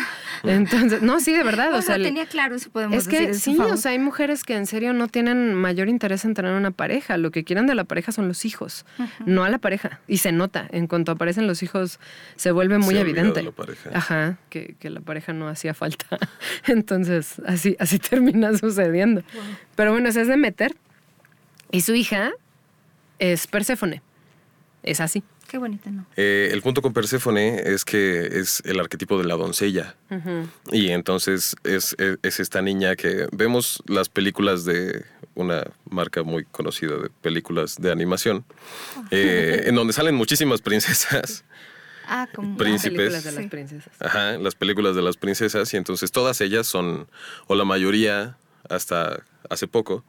[0.44, 1.74] Entonces, no, sí, de verdad.
[1.74, 4.66] O, sea, tenía claro, eso podemos es que sí, o sea, hay mujeres que en
[4.66, 7.18] serio no tienen mayor interés en tener una pareja.
[7.18, 8.86] Lo que quieren de la pareja son los hijos,
[9.26, 10.00] no a la pareja.
[10.08, 12.00] Y se nota, en cuanto aparecen los hijos,
[12.36, 13.50] se vuelve muy evidente.
[13.94, 16.06] Ajá, que, que la pareja no hacía falta.
[16.68, 19.24] Entonces, así, así termina sucediendo.
[19.76, 20.76] Pero bueno, ese es de meter.
[21.72, 22.32] Y su hija
[23.20, 24.02] es Perséfone.
[24.84, 25.24] Es así.
[25.52, 26.06] Qué bonita, ¿no?
[26.16, 29.98] Eh, el punto con Perséfone es que es el arquetipo de la doncella.
[30.72, 35.04] Y entonces es, esta niña que vemos las películas de
[35.36, 38.46] una marca muy conocida de películas de animación,
[39.10, 41.44] eh, en donde salen muchísimas princesas.
[42.14, 43.14] Ah, como príncipes.
[43.14, 43.94] Las películas de las princesas.
[44.02, 45.74] Ajá, las películas de las princesas.
[45.74, 47.08] Y entonces todas ellas son,
[47.48, 48.36] o la mayoría,
[48.70, 50.04] hasta hace poco,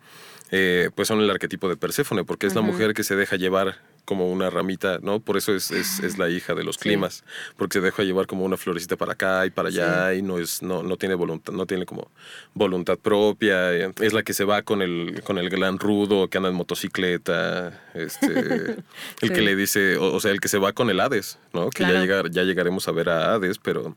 [0.50, 3.78] eh, pues son el arquetipo de Perséfone, porque es la mujer que se deja llevar
[4.04, 5.20] como una ramita, ¿no?
[5.20, 7.24] Por eso es, es, la hija de los climas,
[7.56, 10.62] porque se deja llevar como una florecita para acá y para allá y no es
[10.62, 12.10] no, no tiene voluntad, no tiene como
[12.52, 16.38] voluntad propia, eh, es la que se va con el con el gran rudo que
[16.38, 18.76] anda en motocicleta, este
[19.20, 21.70] el que le dice, o, sea, el que se va con el Hades, ¿no?
[21.70, 23.96] Que ya llegar, ya llegaremos a ver a Hades, pero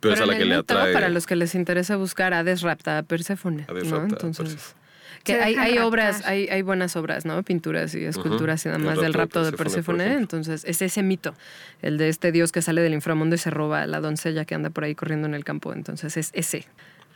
[0.00, 0.92] pero, es a la que le atrae.
[0.92, 4.02] Para los que les interesa buscar Hades rapta a Perséfone, Hades ¿no?
[4.02, 4.76] Entonces
[5.34, 7.42] hay, obras, hay, hay, buenas obras, ¿no?
[7.42, 10.14] Pinturas y esculturas y demás del rapto de Perséfone.
[10.14, 11.34] Entonces, es ese mito,
[11.82, 14.54] el de este dios que sale del inframundo y se roba a la doncella que
[14.54, 15.72] anda por ahí corriendo en el campo.
[15.72, 16.66] Entonces, es ese.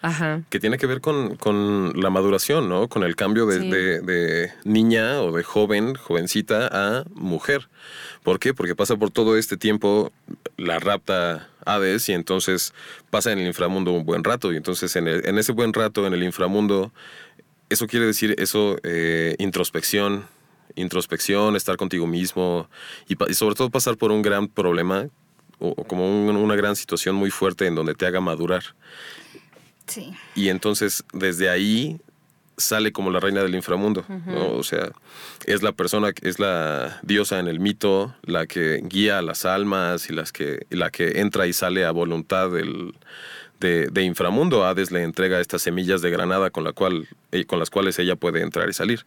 [0.02, 0.42] Ajá.
[0.48, 2.88] Que tiene que ver con, la maduración, ¿no?
[2.88, 7.68] Con el cambio de, de, niña o de joven, jovencita a mujer.
[8.22, 8.54] ¿Por qué?
[8.54, 10.10] Porque pasa por todo este tiempo,
[10.56, 12.72] la rapta Hades y entonces
[13.10, 14.52] pasa en el inframundo un buen rato.
[14.52, 16.92] Y entonces en, en ese buen rato, en el inframundo,
[17.70, 20.26] eso quiere decir eso, eh, introspección,
[20.74, 22.68] introspección, estar contigo mismo
[23.08, 25.08] y, sobre todo pasar por un gran problema
[25.58, 28.62] o, como una gran situación muy fuerte en donde te haga madurar.
[29.86, 30.12] Sí.
[30.34, 32.00] Y entonces desde ahí
[32.56, 34.04] sale como la reina del inframundo,
[34.52, 34.90] O sea,
[35.46, 40.10] es la persona, es la diosa en el mito, la que guía a las almas
[40.10, 42.94] y las que, la que entra y sale a voluntad del,
[43.60, 47.70] de, inframundo, Hades le entrega estas semillas de granada con, la cual, eh, con las
[47.70, 49.04] cuales ella puede entrar y salir.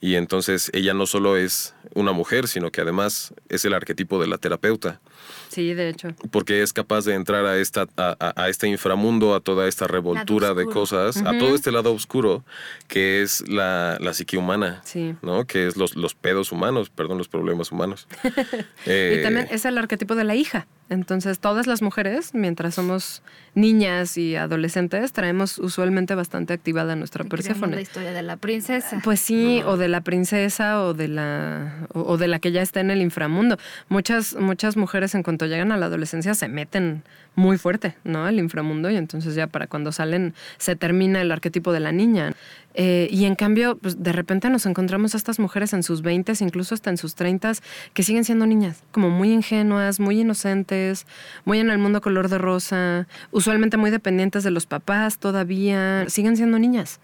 [0.00, 4.28] Y entonces ella no solo es una mujer, sino que además es el arquetipo de
[4.28, 5.00] la terapeuta.
[5.48, 6.08] Sí, de hecho.
[6.30, 10.66] Porque es capaz de entrar a, esta, a, este inframundo, a toda esta revoltura de
[10.66, 12.44] cosas, a todo este lado oscuro
[12.86, 15.14] que es la, la psique humana, sí.
[15.22, 15.46] ¿no?
[15.46, 18.06] Que es los, los pedos humanos, perdón, los problemas humanos.
[18.86, 20.66] y también eh, es el arquetipo de la hija.
[20.90, 23.22] Entonces, todas las mujeres, mientras somos
[23.54, 27.76] niñas y adolescentes, traemos usualmente bastante activada nuestra Perséfone.
[27.76, 29.00] la historia de la princesa.
[29.04, 32.80] Pues sí, o de la princesa o de la o, de la que ya está
[32.80, 33.58] en el inframundo.
[33.88, 37.02] Muchas muchas mujeres en cuanto llegan a la adolescencia se meten
[37.34, 38.24] muy fuerte, ¿no?
[38.24, 42.32] Al inframundo y entonces ya para cuando salen se termina el arquetipo de la niña.
[42.80, 46.32] Eh, y en cambio, pues de repente nos encontramos a estas mujeres en sus 20,
[46.38, 47.54] incluso hasta en sus 30,
[47.92, 51.04] que siguen siendo niñas, como muy ingenuas, muy inocentes,
[51.44, 56.36] muy en el mundo color de rosa, usualmente muy dependientes de los papás todavía, siguen
[56.36, 57.00] siendo niñas,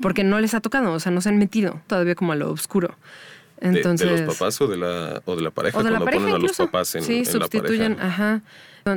[0.00, 2.52] porque no les ha tocado, o sea, no se han metido todavía como a lo
[2.52, 2.94] oscuro.
[3.60, 5.76] Entonces, de, los papás o de la, o de la pareja?
[5.76, 8.42] O de la pareja ponen a los papás en, sí, sustituyen, ajá.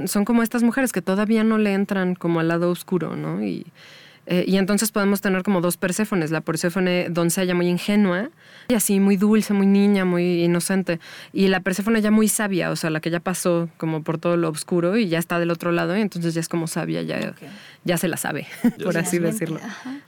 [0.05, 3.43] Son, como estas mujeres que todavía no le entran como al lado oscuro, ¿no?
[3.43, 3.65] Y
[4.31, 8.29] Eh, y entonces podemos tener como dos Perséfones, la Perséfone doncella muy ingenua,
[8.67, 10.99] y así muy dulce, muy niña, muy inocente,
[11.33, 14.37] y la Perséfone ya muy sabia, o sea, la que ya pasó como por todo
[14.37, 17.33] lo oscuro y ya está del otro lado, y entonces ya es como sabia, ya,
[17.83, 18.45] ya se la sabe,
[18.83, 19.59] por así decirlo.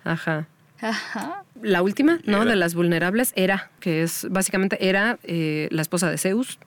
[0.04, 0.48] Ajá.
[0.82, 1.44] Ajá.
[1.62, 2.46] La última, ¿no?
[2.46, 6.60] De las vulnerables era, que es básicamente era eh, la esposa de Zeus,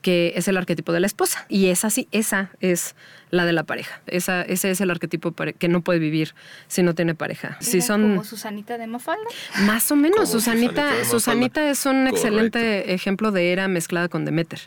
[0.00, 1.44] que es el arquetipo de la esposa.
[1.48, 2.94] Y esa sí, esa es
[3.30, 4.00] la de la pareja.
[4.06, 6.34] Esa, ese es el arquetipo que no puede vivir
[6.66, 7.56] si no tiene pareja.
[7.60, 9.28] Si son como Susanita de Mafalda.
[9.62, 10.30] Más o menos.
[10.30, 14.60] Susanita, Susanita, es un excelente ejemplo de era mezclada con Demeter.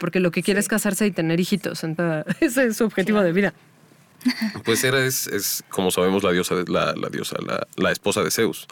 [0.00, 1.82] Porque lo que quiere es casarse y tener hijitos.
[2.40, 3.54] ese es su objetivo de vida.
[4.64, 7.36] Pues Hera es, es, como sabemos, la diosa, la, la diosa,
[7.76, 8.66] la, esposa de Zeus.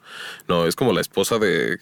[0.49, 1.79] No, es como la esposa de,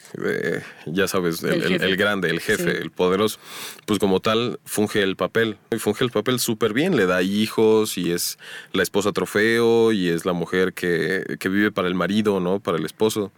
[0.87, 3.39] ya sabes, el, grande, el jefe, el poderoso.
[3.87, 5.59] Pues como tal, funge el papel.
[5.71, 8.39] Y funge el papel súper bien, le da hijos y es
[8.73, 12.61] la esposa trofeo y es la mujer que, que vive para el marido, ¿no?
[12.61, 13.33] Para el esposo.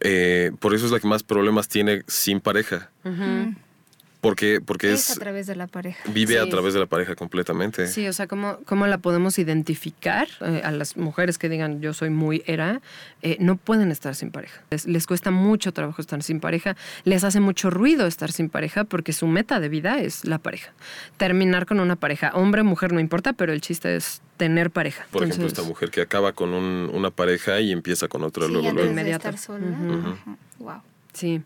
[0.00, 2.90] Eh, por eso es la que más problemas tiene sin pareja.
[4.22, 6.00] Porque, porque es, a través de la pareja.
[6.12, 7.88] Vive a través de la pareja completamente.
[7.88, 10.28] Sí, o sea, ¿cómo, cómo la podemos identificar?
[10.42, 12.80] Eh, a las mujeres que digan yo soy muy era,
[13.22, 14.62] eh, no pueden estar sin pareja.
[14.86, 19.12] Les, cuesta mucho trabajo estar sin pareja, les hace mucho ruido estar sin pareja porque
[19.12, 20.72] su meta de vida es la pareja.
[21.16, 25.04] Terminar con una pareja, hombre, mujer, no importa, pero el chiste es tener pareja.
[25.10, 28.94] Por ejemplo, esta mujer que acaba con una pareja y empieza con otra luego, luego.
[28.94, 29.66] De estar sola.
[30.60, 30.80] Wow.
[31.12, 31.42] Sí.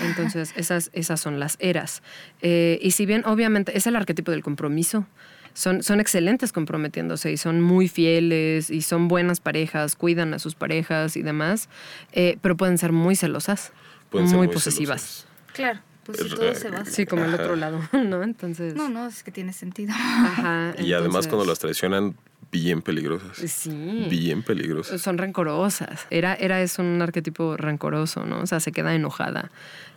[0.00, 2.02] Entonces, esas, esas son las eras.
[2.40, 5.06] Eh, y si bien, obviamente, es el arquetipo del compromiso.
[5.54, 10.54] Son, son excelentes comprometiéndose y son muy fieles y son buenas parejas, cuidan a sus
[10.54, 11.68] parejas y demás,
[12.12, 13.72] eh, pero pueden ser muy celosas,
[14.12, 15.26] muy, posesivas.
[15.52, 15.80] Claro.
[16.04, 18.22] Pues si todo se va Sí, como el otro lado, ¿no?
[18.22, 18.74] Entonces.
[18.74, 19.92] No, no, es que tiene sentido.
[19.94, 20.74] Ajá.
[20.78, 22.16] Y además, cuando las traicionan,
[22.52, 23.38] bien peligrosas.
[23.38, 24.06] Sí.
[24.08, 25.00] Bien peligrosas.
[25.00, 26.06] Son rencorosas.
[26.10, 28.42] Era, era es un arquetipo rencoroso, ¿no?
[28.42, 29.50] O sea, se queda enojada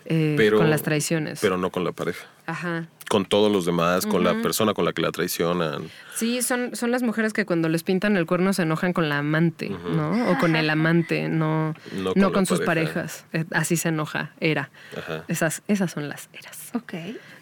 [0.05, 1.39] eh, con las traiciones.
[1.41, 2.25] Pero no con la pareja.
[2.45, 2.87] Ajá.
[3.09, 5.89] Con todos los demás, con la persona con la que la traicionan.
[6.15, 9.19] Sí, son, son las mujeres que cuando les pintan el cuerno se enojan con la
[9.19, 10.31] amante, ¿no?
[10.31, 11.75] O con el amante, no,
[12.15, 13.25] no con, sus parejas.
[13.33, 14.71] Eh, así se enoja, era.
[14.97, 15.23] Ajá.
[15.27, 16.71] Esas, esas son las eras.
[16.73, 16.93] Ok.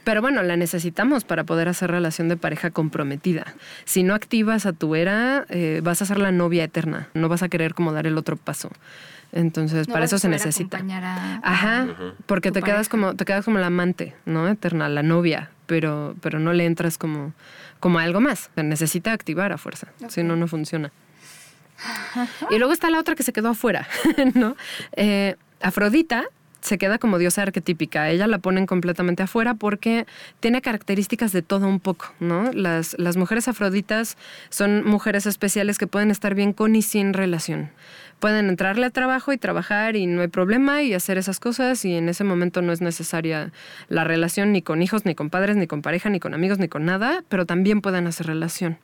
[0.04, 3.56] Pero bueno, la necesitamos para poder hacer relación de pareja comprometida.
[3.86, 7.08] Si no activas a tu era, eh, vas a ser la novia eterna.
[7.14, 8.70] No vas a querer como dar el otro paso.
[9.32, 10.80] Entonces, para eso se necesita.
[11.42, 11.88] Ajá,
[12.28, 14.48] porque te quedas como te quedas como la amante, ¿no?
[14.48, 17.34] Eterna, la novia, pero pero no le entras como
[17.80, 18.52] como algo más.
[18.54, 20.92] Se necesita activar a fuerza, si no no funciona.
[22.52, 23.88] Y luego está la otra que se quedó afuera,
[24.36, 24.56] ¿no?
[24.96, 26.26] Eh, Afrodita
[26.64, 28.10] se queda como diosa arquetípica.
[28.10, 30.06] Ella la ponen completamente afuera porque
[30.40, 32.52] tiene características de todo un poco, ¿no?
[32.54, 34.18] Las, las mujeres afroditas
[34.50, 37.70] son mujeres especiales que pueden estar bien con y sin relación.
[38.20, 41.96] Pueden entrarle a trabajo y trabajar y no hay problema y hacer esas cosas y
[41.96, 43.52] en ese momento no es necesaria
[43.90, 46.70] la relación ni con hijos, ni con padres, ni con pareja, ni con amigos, ni
[46.70, 48.78] con nada, pero también pueden hacer relación.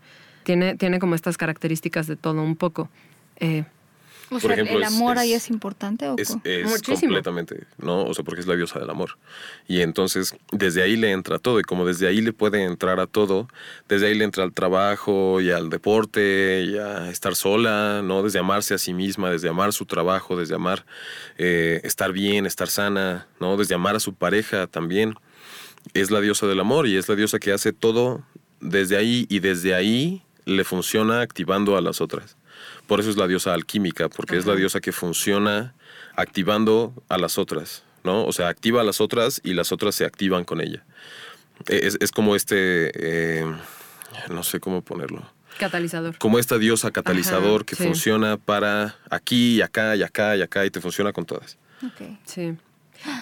[0.44, 2.90] Tiene, tiene como estas características de todo un poco.
[3.38, 3.64] Eh,
[4.32, 8.04] o sea, ¿el amor ahí es importante o Es, es completamente, ¿no?
[8.06, 9.18] O sea, porque es la diosa del amor.
[9.68, 11.60] Y entonces, desde ahí le entra todo.
[11.60, 13.48] Y como desde ahí le puede entrar a todo,
[13.88, 18.24] desde ahí le entra al trabajo y al deporte y a estar sola, ¿no?
[18.24, 20.86] Desde amarse a sí misma, desde amar su trabajo, desde amar
[21.38, 23.58] eh, estar bien, estar sana, ¿no?
[23.58, 25.16] Desde amar a su pareja también.
[25.94, 28.24] Es la diosa del amor y es la diosa que hace todo
[28.60, 32.36] desde ahí y desde ahí le funciona activando a las otras.
[32.90, 35.76] Por eso es la diosa alquímica, porque es la diosa que funciona
[36.16, 38.26] activando a las otras, ¿no?
[38.26, 40.84] O sea, activa a las otras y las otras se activan con ella.
[41.68, 43.46] E, es, como este, eh,
[44.32, 45.24] no sé cómo ponerlo.
[45.60, 46.18] Catalizador.
[46.18, 50.72] Como esta diosa catalizador que funciona para aquí y acá y acá y acá y
[50.72, 51.60] te funciona con todas.
[51.86, 52.18] Ok.
[52.26, 52.58] Sí.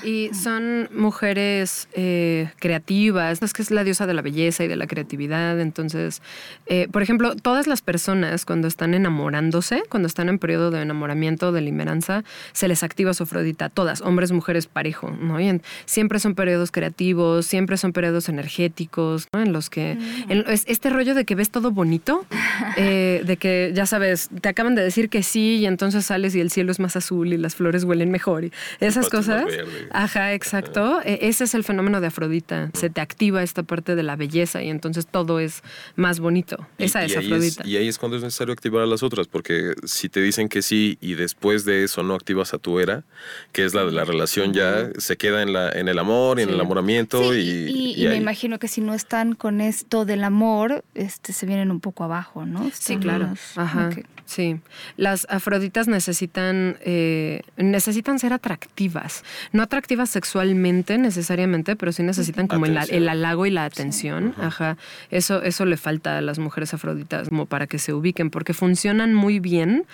[0.03, 4.75] Y son mujeres eh, creativas, es que es la diosa de la belleza y de
[4.75, 5.59] la creatividad.
[5.59, 6.21] Entonces,
[6.67, 11.51] eh, por ejemplo, todas las personas cuando están enamorándose, cuando están en periodo de enamoramiento,
[11.51, 15.39] de limeranza, se les activa su Afrodita, todas, hombres, mujeres, parejo, ¿no?
[15.39, 19.41] Y siempre son periodos creativos, siempre son periodos energéticos, ¿no?
[19.41, 20.49] En los que, mm.
[20.67, 22.25] este rollo de que ves todo bonito,
[22.77, 26.39] eh, de que, ya sabes, te acaban de decir que sí y entonces sales y
[26.39, 29.45] el cielo es más azul y las flores huelen mejor y esas cosas.
[29.67, 29.89] Verde.
[29.91, 31.01] Ajá, exacto.
[31.03, 32.69] E- Ese es el fenómeno de Afrodita.
[32.73, 35.61] Se te activa esta parte de la belleza y entonces todo es
[35.95, 36.67] más bonito.
[36.77, 37.67] Esa y es Afrodita.
[37.67, 40.61] y ahí es cuando es necesario activar a las otras, porque si te dicen que
[40.61, 43.03] sí y después de eso no activas a tu era,
[43.51, 46.43] que es la de la relación ya, se queda en, la, en el amor, y
[46.43, 46.53] en Sí.
[46.53, 48.17] el enamoramiento Sí, y, y, y y me ahí.
[48.17, 52.45] imagino que si no están con esto del amor, este, se vienen un poco abajo,
[52.45, 52.63] ¿no?
[52.65, 53.27] Sí, Están claro.
[53.27, 53.89] más- Ajá.
[54.25, 54.59] Sí.
[54.97, 59.23] Las afroditas necesitan, eh, necesitan ser atractivas.
[59.57, 62.77] No atractivas sexualmente necesariamente, pero sí necesitan como el,
[63.09, 64.35] halago y la atención.
[64.39, 64.77] Ajá.
[65.09, 69.15] Eso, eso le falta a las mujeres afroditas como para que se ubiquen, porque funcionan
[69.15, 69.85] muy bien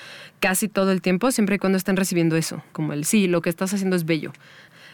[0.42, 3.50] casi todo el tiempo, siempre y cuando estén recibiendo eso, como el sí, lo que
[3.50, 4.34] estás haciendo es bello.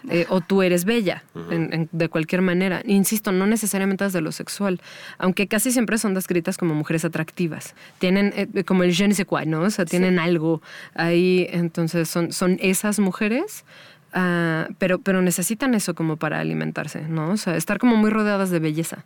[0.09, 2.81] Eh, o tú eres bella, en- en- de cualquier manera.
[2.85, 4.79] Insisto, no necesariamente desde lo sexual,
[5.17, 7.75] aunque casi siempre son descritas como mujeres atractivas.
[7.97, 9.61] Tienen eh, como el je ne sais quoi, ¿no?
[9.63, 10.61] O sea, tienen algo
[10.93, 13.65] ahí, entonces son, son esas mujeres.
[14.13, 17.31] Ah, pero, pero necesitan eso como para alimentarse, ¿no?
[17.31, 19.05] O sea, estar como muy rodeadas de belleza,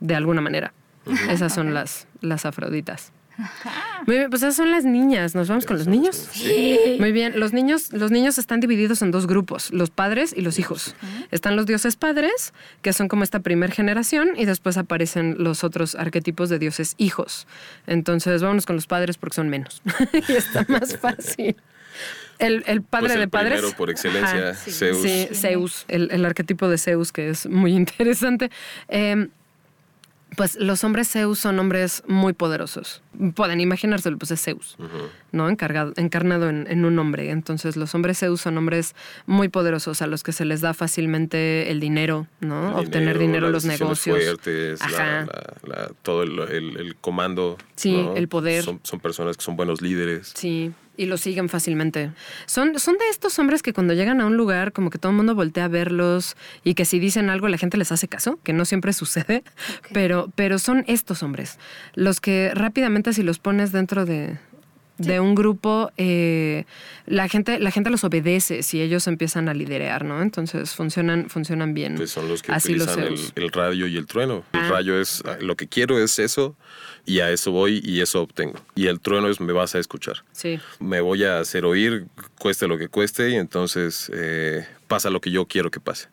[0.00, 0.72] de alguna manera.
[1.28, 3.12] Esas son las, las afroditas.
[4.06, 5.34] Muy bien, pues esas son las niñas.
[5.34, 6.28] ¿Nos vamos con los niños?
[6.98, 10.58] Muy bien, los niños, los niños están divididos en dos grupos, los padres y los
[10.58, 10.94] hijos.
[11.30, 15.94] Están los dioses padres, que son como esta primer generación, y después aparecen los otros
[15.94, 17.46] arquetipos de dioses hijos.
[17.86, 19.82] Entonces, vámonos con los padres porque son menos.
[20.28, 21.56] y está más fácil.
[22.40, 23.52] El, el padre Pues el de padres.
[23.60, 24.54] primero por excelencia, Ajá.
[24.54, 25.02] Zeus.
[25.02, 28.50] Sí, Zeus, el, el arquetipo de Zeus, que es muy interesante.
[28.88, 29.28] Eh,
[30.36, 33.02] pues los hombres Zeus son hombres muy poderosos.
[33.34, 34.76] Pueden imaginárselo, pues es Zeus,
[35.32, 35.48] ¿no?
[35.48, 37.30] Encargado, encarnado en, en un hombre.
[37.30, 38.94] Entonces los hombres Zeus son hombres
[39.26, 42.78] muy poderosos a los que se les da fácilmente el dinero, ¿no?
[42.78, 44.16] El Obtener dinero, las los negocios.
[44.22, 45.26] fuertes, la- Ajá.
[45.66, 47.58] la- la- todo el, el- el comando.
[47.74, 48.14] Sí, ¿no?
[48.14, 48.62] el poder.
[48.62, 50.32] Son, son personas que son buenos líderes.
[50.36, 52.12] Sí, y lo siguen fácilmente.
[52.44, 55.16] Son, son de estos hombres que cuando llegan a un lugar, como que todo el
[55.16, 58.52] mundo voltea a verlos y que si dicen algo la gente les hace caso, que
[58.52, 59.42] no siempre sucede,
[59.94, 61.58] pero, pero son estos hombres,
[61.94, 64.36] los que rápidamente si los pones dentro de,
[65.00, 66.64] de un grupo, eh,
[67.06, 70.20] la, gente, la gente los obedece si ellos empiezan a liderear, ¿no?
[70.22, 72.06] Entonces funcionan, funcionan bien.
[72.06, 74.44] Son los que Así los el, radio y el trueno.
[74.52, 74.68] El Ah.
[74.68, 76.54] rayo es lo que quiero es eso
[77.06, 78.58] y a eso voy y eso obtengo.
[78.74, 80.18] Y el trueno es me vas a escuchar.
[80.32, 80.60] Sí.
[80.78, 82.06] Me voy a hacer oír,
[82.38, 86.08] cueste lo que cueste, y entonces eh, pasa lo que yo quiero que pase.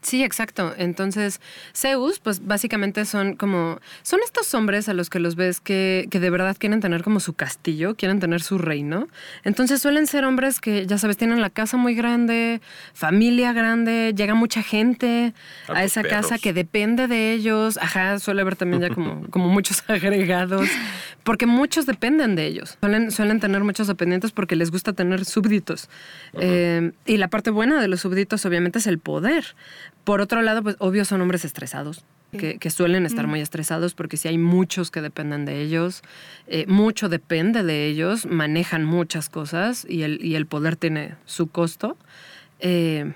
[0.00, 0.74] Sí, exacto.
[0.78, 1.40] Entonces,
[1.74, 3.80] Zeus, pues básicamente son como.
[4.02, 7.18] Son estos hombres a los que los ves que, que de verdad quieren tener como
[7.18, 9.08] su castillo, quieren tener su reino.
[9.42, 12.60] Entonces suelen ser hombres que, ya sabes, tienen la casa muy grande,
[12.94, 15.34] familia grande, llega mucha gente
[15.66, 17.76] a esa casa que depende de ellos.
[17.78, 20.68] Ajá, suele haber también ya como, como muchos agregados,
[21.24, 22.78] porque muchos dependen de ellos.
[22.80, 25.90] Suelen, suelen tener muchos dependientes porque les gusta tener súbditos.
[26.34, 29.56] Eh, y la parte buena de los súbditos obviamente es el poder.
[30.08, 32.02] Por otro lado, pues obvio son hombres estresados.
[32.32, 36.02] Que, que suelen estar muy estresados porque si hay muchos que dependen de ellos,
[36.46, 41.48] eh, mucho depende de ellos, manejan muchas cosas y el, y el poder tiene su
[41.48, 41.98] costo.
[42.60, 43.12] Eh,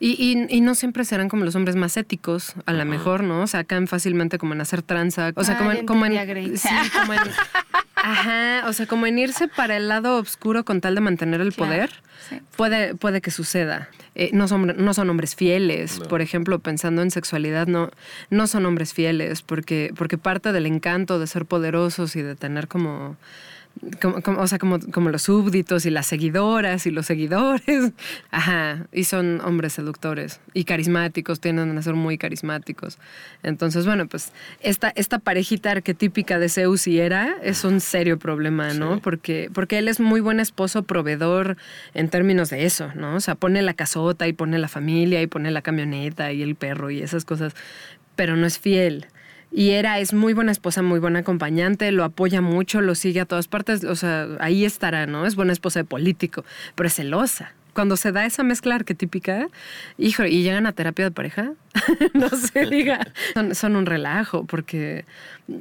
[0.00, 3.42] y, y- y no siempre serán como los hombres más éticos, a lo mejor, ¿no?
[3.42, 5.32] O sea, caen fácilmente como en hacer tranza.
[5.34, 6.56] O sea, Ah, como, en, como en.
[6.56, 6.68] Sí,
[7.00, 7.20] como en.
[7.96, 11.52] Ajá, o sea, como en irse para el lado oscuro con tal de mantener el
[11.52, 11.90] Claro, poder.
[12.28, 12.40] sí.
[12.56, 13.88] Puede, puede que suceda.
[14.14, 15.98] Eh, no, son, no son hombres fieles.
[16.08, 17.90] Por ejemplo, pensando en sexualidad, no,
[18.30, 22.68] no son hombres fieles, porque, porque parte del encanto de ser poderosos y de tener
[22.68, 23.16] como.
[24.00, 27.92] Como- como- o sea, como, como los súbditos y las seguidoras y los seguidores.
[28.30, 28.86] Ajá.
[28.92, 32.98] Y son hombres seductores y carismáticos, tienden a ser muy carismáticos.
[33.42, 38.72] Entonces, bueno, pues esta, esta parejita arquetípica de Zeus y Hera es un serio problema,
[38.74, 38.94] ¿no?
[38.96, 39.00] Sí.
[39.02, 41.56] Porque, porque él es muy buen esposo, proveedor
[41.94, 43.14] en términos de eso, ¿no?
[43.16, 46.54] O sea, pone la casota y pone la familia y pone la camioneta y el
[46.54, 47.54] perro y esas cosas,
[48.16, 49.06] pero no es fiel.
[49.58, 53.24] Y Hera es muy buena esposa, muy buena acompañante, lo apoya mucho, lo sigue a
[53.24, 55.26] todas partes, o sea, ahí estará, ¿no?
[55.26, 56.44] Es buena esposa de político,
[56.76, 57.54] pero es celosa.
[57.72, 59.48] Cuando se da esa mezcla arquetípica,
[59.96, 61.54] hijo, y llegan a terapia de pareja,
[62.14, 65.04] no se diga, son, son un relajo, porque,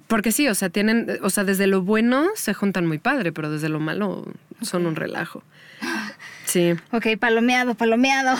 [0.06, 3.50] porque sí, o sea, tienen, o sea, desde lo bueno se juntan muy padre, pero
[3.50, 4.32] desde lo malo
[4.62, 5.42] son un relajo.
[6.46, 8.38] Sí, Ok, palomeado, palomeado.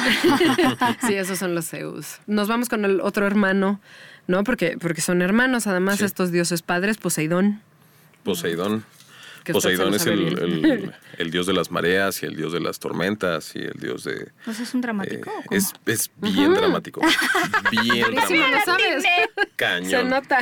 [1.08, 2.20] sí, esos son los Zeus.
[2.28, 3.82] Nos vamos con el otro hermano,
[4.28, 4.44] ¿no?
[4.44, 6.06] Porque, porque son hermanos, además, Sí.
[6.06, 7.62] estos dioses padres, Poseidón.
[8.24, 8.86] Poseidón.
[9.54, 12.80] Poseidón lo es el, el- el dios de las mareas y el dios de las
[12.80, 14.30] tormentas y el dios de...
[14.44, 15.30] ¿Pues es un eh, dramático?
[15.30, 15.58] o cómo?
[15.58, 17.00] es, es bien dramático.
[17.72, 18.46] Bien dramático.
[18.52, 19.06] lo sabes.
[19.56, 19.90] Cañón.
[19.90, 20.40] Se nota.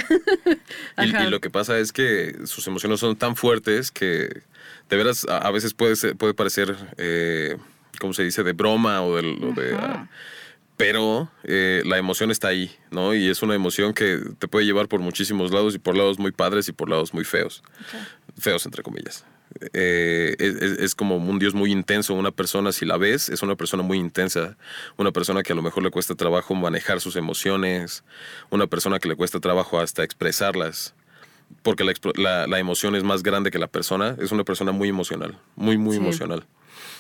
[0.98, 4.42] Y, lo que pasa es que sus emociones son tan fuertes que
[4.90, 7.58] de veras a, a veces puede, ser- puede parecer eh,
[8.00, 8.42] ¿cómo se dice?
[8.44, 9.30] De broma o de...
[9.30, 10.10] o de, Ajá.
[10.78, 13.14] Pero eh, la emoción está ahí, ¿no?
[13.14, 16.32] Y es una emoción que te puede llevar por muchísimos lados y por lados muy
[16.32, 17.64] padres y por lados muy feos.
[18.38, 19.26] Feos, entre comillas.
[19.74, 22.14] Eh, es, es- como un Dios muy intenso.
[22.14, 24.58] Una persona, si la ves, es una persona muy intensa.
[24.98, 28.04] Una persona que a lo mejor le cuesta trabajo manejar sus emociones.
[28.50, 30.94] Una persona que le cuesta trabajo hasta expresarlas.
[31.62, 34.18] Porque la, la- la emoción es más grande que la persona.
[34.20, 35.38] Es una persona muy emocional.
[35.56, 36.02] Muy, muy Sí.
[36.02, 36.46] emocional.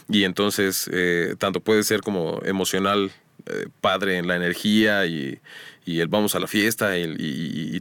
[0.08, 3.12] Y entonces, eh, tanto puede ser como emocional,
[3.48, 5.40] eh, padre en la energía y,
[5.86, 7.04] y el vamos a la fiesta y,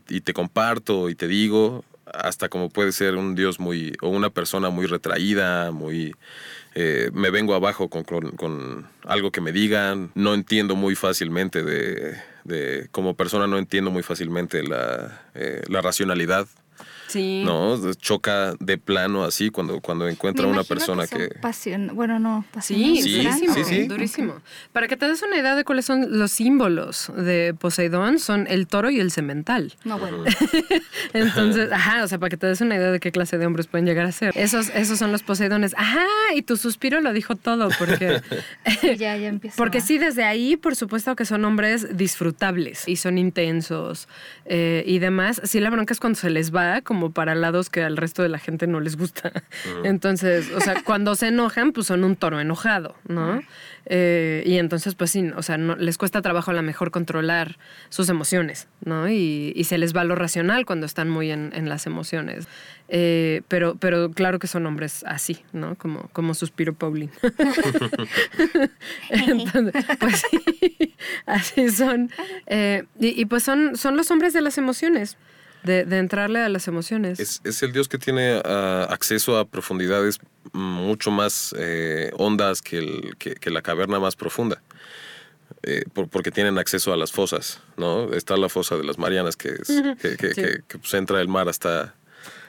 [0.08, 4.30] y- te comparto y te digo, hasta como puede ser un Dios muy, o una
[4.30, 6.14] persona muy retraída, muy...
[6.74, 11.62] eh, me vengo abajo con, con- con algo que me digan, no entiendo muy fácilmente
[11.62, 12.16] de...
[12.44, 16.46] de- como persona no entiendo muy fácilmente la, eh, la racionalidad,
[17.08, 17.42] Sí.
[17.44, 17.78] ¿no?
[17.94, 21.28] Choca de plano así cuando, cuando encuentra Me una persona son que...
[21.40, 23.82] pasión- bueno, no, Sí, pasiones Sí, durísimo, sí, sí.
[23.86, 24.34] durísimo.
[24.72, 28.66] Para que te des una idea de cuáles son los símbolos de Poseidón, son el
[28.66, 29.74] toro y el cemental.
[29.84, 30.24] No, bueno.
[31.12, 33.66] Entonces, ajá, o sea, para que te des una idea de qué clase de hombres
[33.66, 34.32] pueden llegar a ser.
[34.36, 35.74] Esos, esos son los Poseidones.
[35.76, 38.20] Ajá, y tu suspiro lo dijo todo, porque,
[38.96, 39.56] ya, ya empiezo.
[39.56, 44.08] porque sí, desde ahí, por supuesto que son hombres disfrutables y son intensos
[44.46, 45.40] eh, y demás.
[45.44, 48.28] Sí, la bronca es cuando se les va como para lados que al resto de
[48.28, 49.32] la gente no les gusta.
[49.84, 53.42] Entonces, o sea, cuando se enojan, pues son un toro enojado, ¿no?
[53.86, 57.58] Eh, y entonces, pues sí, o sea, no, les cuesta trabajo a lo mejor controlar
[57.90, 59.08] sus emociones, ¿no?
[59.08, 62.48] Y, y se les va lo racional cuando están muy en, en las emociones.
[62.88, 65.74] Eh, pero, pero claro que son hombres así, ¿no?
[65.76, 67.10] Como, como Suspiro Paulín.
[69.10, 70.94] Entonces, pues sí,
[71.26, 72.10] así son.
[72.46, 75.16] Eh, y, y pues son, son los hombres de las emociones,
[75.64, 77.18] de, de entrarle a las emociones.
[77.20, 80.18] Es, es el Dios que tiene ah, acceso a profundidades
[80.52, 84.62] mucho más eh, hondas que, el- que- que la caverna más profunda.
[85.62, 88.12] Eh, por- porque tienen acceso a las fosas, ¿no?
[88.12, 89.68] Está la fosa de las Marianas, que, es,
[90.00, 90.42] que, que- Sí.
[90.68, 91.94] que, pues, entra el mar hasta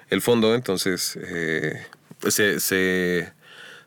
[0.09, 1.86] el fondo, entonces eh,
[2.28, 3.32] se, se,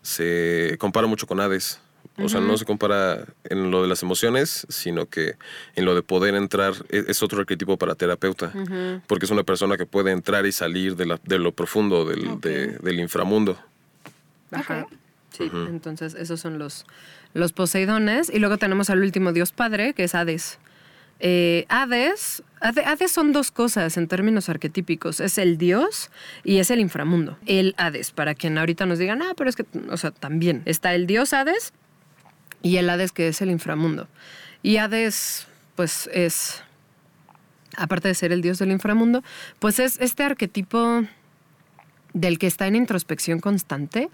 [0.03, 1.81] se compara mucho con Hades.
[2.21, 5.37] O sea, no se compara en lo de las emociones, sino que
[5.77, 8.53] en lo de poder entrar, e- es, otro arquetipo para terapeuta,
[9.07, 12.41] porque es una persona que puede entrar y salir de, la- de lo profundo del,
[12.41, 13.59] de- del inframundo.
[14.51, 14.87] Ajá.
[15.31, 16.85] Sí, entonces esos son los,
[17.35, 18.31] los Poseidones.
[18.33, 20.59] Y luego tenemos al último dios padre, que es Hades.
[21.21, 25.21] Eh, Hades, Hade- Hades son dos cosas en términos arquetípicos.
[25.21, 26.11] Es el dios
[26.45, 27.39] y es el inframundo.
[27.47, 30.95] El Hades, para quien ahorita nos digan, ah, pero es que, o sea, también está
[30.95, 31.73] el dios Hades
[32.63, 34.09] y el Hades que es el inframundo.
[34.63, 35.47] Y Hades,
[35.77, 36.63] pues es,
[37.77, 39.23] aparte de ser el dios del inframundo,
[39.59, 41.05] pues es este arquetipo
[42.13, 44.11] del que está en introspección constante.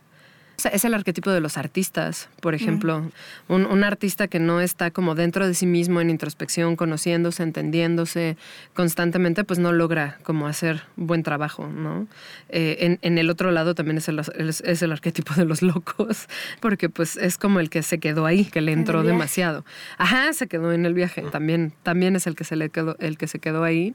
[0.64, 3.10] Sea, es el arquetipo de los artistas, por ejemplo.
[3.48, 8.38] Un, un artista que no está como dentro de sí mismo en introspección, conociéndose, entendiéndose
[8.72, 12.06] constantemente, pues no logra como hacer buen trabajo, ¿no?
[12.48, 15.60] Eh, en, en el otro lado también es el, es, es el arquetipo de los
[15.60, 19.66] locos, porque pues es como el que se quedó ahí, que le entró demasiado.
[19.98, 21.20] Ajá, se quedó en el viaje.
[21.30, 23.94] También, también es el que se le quedó, el que se quedó ahí.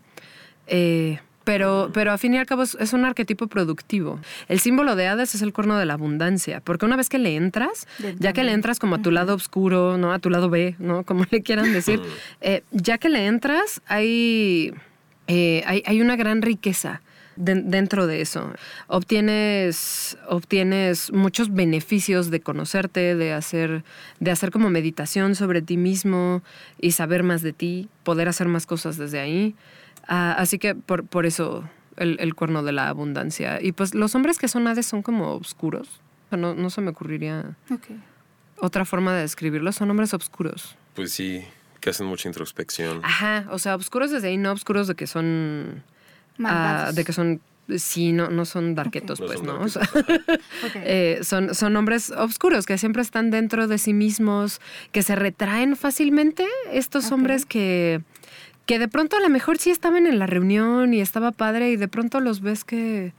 [0.67, 1.17] Eh,
[1.49, 4.19] pero, pero a fin y al cabo es, es un arquetipo productivo.
[4.49, 7.35] El símbolo de Hades es el cuerno de la abundancia, porque una vez que le
[7.35, 7.87] entras,
[8.19, 10.13] ya que le entras como a tu lado oscuro, ¿no?
[10.13, 11.03] A tu lado B, ¿no?
[11.03, 11.99] Como le quieran decir,
[12.41, 14.73] eh, ya que le entras, hay,
[15.27, 17.01] eh, hay, hay una gran riqueza
[17.35, 18.53] de- dentro de eso.
[18.87, 23.83] Obtienes, obtienes muchos beneficios de conocerte, de hacer,
[24.19, 26.43] de hacer como meditación sobre ti mismo
[26.79, 29.55] y saber más de ti, poder hacer más cosas desde ahí.
[30.09, 31.63] Ah, así que por, por eso
[31.95, 33.61] el, el cuerno de la abundancia.
[33.61, 36.01] Y pues los hombres que son Hades son como oscuros.
[36.25, 37.55] O sea, No, no se me ocurriría
[38.57, 39.75] otra forma de describirlos.
[39.75, 40.75] Son hombres oscuros.
[40.95, 41.45] Pues sí,
[41.79, 43.01] que hacen mucha introspección.
[43.03, 45.83] Ajá, o sea, oscuros desde ahí, no oscuros de que son...
[46.37, 46.95] Malvados.
[46.95, 47.41] de que son...
[47.77, 49.59] Sí, no, no son darquetos, pues, son ¿no?
[49.59, 49.87] O sea,
[50.75, 54.59] eh, son, son hombres oscuros que siempre están dentro de sí mismos,
[54.91, 56.47] que se retraen fácilmente.
[56.71, 58.01] Estos hombres que,
[58.69, 61.75] que de pronto a lo mejor sí estaban en la reunión y estaba padre y
[61.75, 63.13] de pronto los ves que,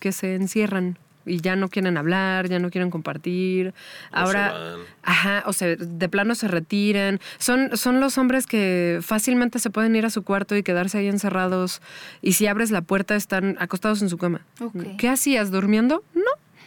[0.00, 3.68] que se encierran y ya no quieren hablar, ya no quieren compartir.
[3.68, 3.74] O se
[4.12, 4.80] Ahora, van.
[5.02, 7.20] ajá, o sea, de plano se retiran.
[7.36, 11.08] Son, son los hombres que fácilmente se pueden ir a su cuarto y quedarse ahí
[11.08, 11.82] encerrados
[12.22, 14.46] y si abres la puerta están acostados en su cama.
[14.96, 15.50] ¿Qué hacías?
[15.50, 16.04] ¿Durmiendo?
[16.14, 16.22] No.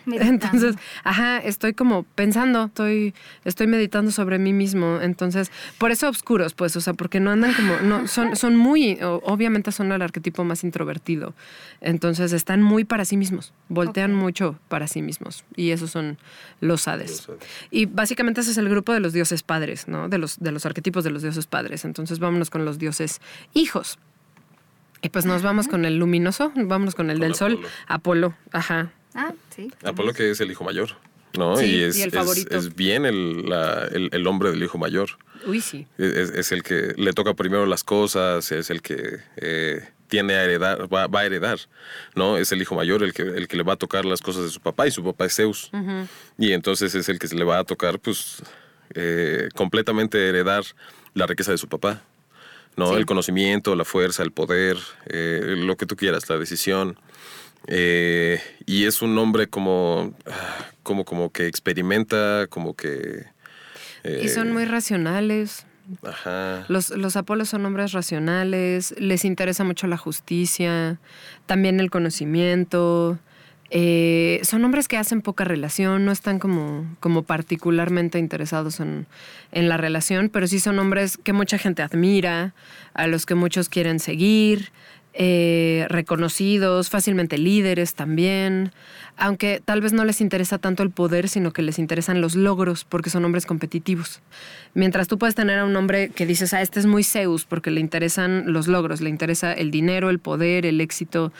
[0.06, 0.46] Meditando.
[0.46, 3.14] Entonces, ajá, estoy como pensando, estoy,
[3.46, 5.00] estoy meditando sobre mí mismo.
[5.02, 8.98] Entonces, por eso oscuros, pues, o sea, porque no andan como, no, son, son muy,
[9.02, 11.34] obviamente son el arquetipo más introvertido.
[11.82, 15.44] Entonces, están muy para sí mismos, voltean mucho para sí mismos.
[15.56, 16.18] Y esos son
[16.62, 17.28] los hades.
[17.28, 17.48] Los Hades.
[17.72, 20.10] Y básicamente ese es el grupo de los dioses padres, ¿no?
[20.10, 21.86] De los, de los arquetipos de los dioses padres.
[21.86, 23.22] Entonces, vámonos con los dioses
[23.54, 24.00] hijos.
[25.02, 28.28] Y pues nos vamos con el luminoso, vámonos con el Con del sol, Apolo.
[28.28, 28.92] Apolo, ajá.
[29.16, 29.72] Ah, sí.
[29.84, 30.92] Apolo que es el hijo mayor,
[31.38, 31.58] ¿no?
[31.58, 32.58] Sí, y es, y el es- favorito.
[32.58, 35.10] es bien el, la- el- el hombre del hijo mayor.
[35.46, 35.88] Uy, sí.
[35.98, 40.44] Es, es el que le toca primero las cosas, es el que eh, tiene a
[40.44, 41.60] heredar, va, va a heredar,
[42.16, 42.38] ¿no?
[42.38, 44.50] Es el hijo mayor el que, el que le va a tocar las cosas de
[44.50, 45.72] su papá y su papá es Zeus.
[46.38, 48.42] Y entonces es el que se le va a tocar, pues,
[48.96, 50.64] eh, completamente heredar
[51.14, 52.02] la riqueza de su papá,
[52.76, 52.90] ¿no?
[52.90, 52.96] Sí.
[52.96, 56.98] El conocimiento, la fuerza, el poder, eh, lo que tú quieras, la decisión.
[57.68, 60.14] Eh, y es un hombre como,
[60.84, 63.26] como, como que experimenta, como que...
[64.04, 65.66] Y eh, son muy racionales.
[66.04, 66.66] Ajá.
[66.68, 71.00] Los, los Apolos son hombres racionales, les interesa mucho la justicia,
[71.48, 73.18] también el conocimiento.
[73.72, 79.06] Eh, son hombres que hacen poca relación, no están como, como particularmente interesados en,
[79.52, 82.54] en la relación, pero sí son hombres que mucha gente admira,
[82.94, 84.72] a los que muchos quieren seguir,
[85.22, 88.72] eh, reconocidos, fácilmente líderes también,
[89.18, 92.86] aunque tal vez no les interesa tanto el poder, sino que les interesan los logros,
[92.86, 94.22] porque son hombres competitivos.
[94.76, 97.70] Mientras tú puedes tener a un hombre que dices, ah, este es muy Zeus, porque
[97.70, 101.34] le interesan los logros, le interesa el dinero, el poder, el éxito.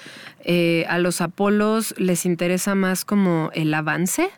[0.44, 4.30] Eh, a los Apolos les interesa más como el avance.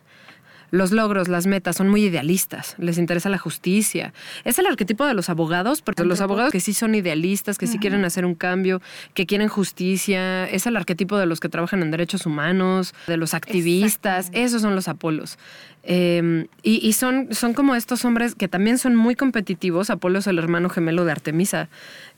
[0.72, 4.14] Los logros, las metas son muy idealistas, les interesa la justicia.
[4.44, 7.78] Es el arquetipo de los abogados, porque los abogados que sí son idealistas, que sí
[7.78, 8.80] quieren hacer un cambio,
[9.12, 13.34] que quieren justicia, es el arquetipo de los que trabajan en derechos humanos, de los
[13.34, 15.38] activistas, esos son los Apolos.
[15.84, 19.90] Eh, y y son, son como estos hombres que también son muy competitivos.
[19.90, 21.68] Apolo es el hermano gemelo de Artemisa.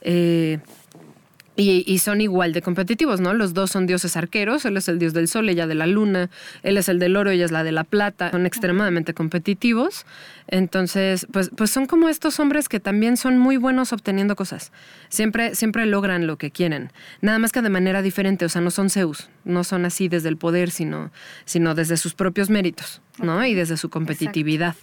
[0.01, 0.59] Eh,
[1.55, 3.33] y, y son igual de competitivos, ¿no?
[3.33, 6.29] Los dos son dioses arqueros, él es el dios del sol, ella de la luna,
[6.63, 10.05] él es el del oro, ella es la de la plata, son extremadamente competitivos.
[10.47, 14.71] Entonces, pues, pues son como estos hombres que también son muy buenos obteniendo cosas.
[15.09, 16.91] Siempre, siempre logran lo que quieren,
[17.21, 20.29] nada más que de manera diferente, o sea, no son Zeus, no son así desde
[20.29, 21.11] el poder, sino,
[21.45, 23.45] sino desde sus propios méritos, ¿no?
[23.45, 24.75] Y desde su competitividad.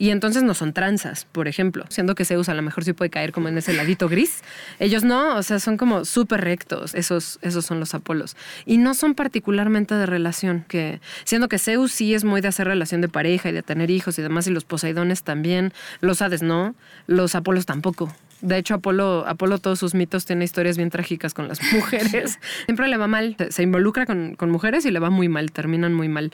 [0.00, 3.10] Y entonces no son tranzas, por ejemplo, siendo que Zeus a lo mejor sí puede
[3.10, 4.40] caer como en ese ladito gris.
[4.78, 8.34] Ellos no, o sea, son como súper rectos, esos, esos son los Apolos.
[8.64, 12.66] Y no son particularmente de relación, que siendo que Zeus sí es muy de hacer
[12.66, 16.40] relación de pareja y de tener hijos y demás, y los Poseidones también, los Hades
[16.40, 16.74] no,
[17.06, 18.10] los Apolos tampoco.
[18.40, 22.38] De hecho, Apolo, Apolo todos sus mitos tiene historias bien trágicas con las mujeres.
[22.64, 25.92] Siempre le va mal, se, involucra con, con mujeres y le va muy mal, terminan
[25.92, 26.32] muy mal.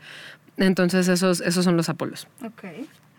[0.57, 2.29] Entonces esos, esos son los Apolos.
[2.45, 2.63] Ok.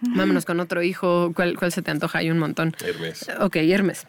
[0.02, 1.32] Vámonos con otro hijo.
[1.36, 2.20] ¿Cuál, cuál se te antoja?
[2.20, 2.76] Hay un montón.
[2.86, 3.26] Hermes.
[3.39, 4.06] Ok, Hermes.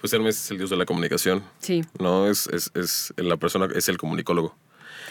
[0.00, 1.42] Pues Hermes es el dios de la comunicación.
[1.58, 1.84] Sí.
[1.98, 4.56] No, es, es, es la persona, es el comunicólogo.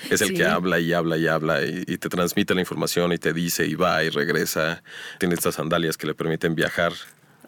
[0.10, 0.34] Es el Sí.
[0.36, 3.66] que habla y habla y habla y, y te transmite la información y te dice
[3.68, 4.82] y va y regresa.
[5.20, 6.94] Tiene estas sandalias que le permiten viajar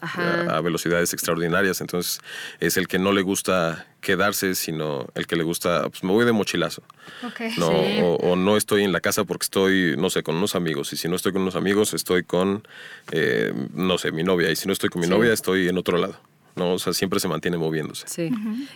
[0.00, 1.80] a, a velocidades extraordinarias.
[1.80, 2.20] Entonces
[2.60, 6.26] es el que no le gusta quedarse, sino el que le gusta, pues me voy
[6.26, 6.82] de mochilazo.
[7.24, 7.40] Ok.
[7.56, 8.00] No, Sí.
[8.02, 10.92] o, o no estoy en la casa porque estoy, no sé, con unos amigos.
[10.92, 12.66] Y si no estoy con unos amigos, estoy con,
[13.12, 14.50] eh, no sé, mi novia.
[14.50, 15.10] Y si no estoy con mi Sí.
[15.12, 16.16] novia, estoy en otro lado.
[16.54, 18.06] No, o sea, siempre se mantiene moviéndose.
[18.08, 18.30] Sí.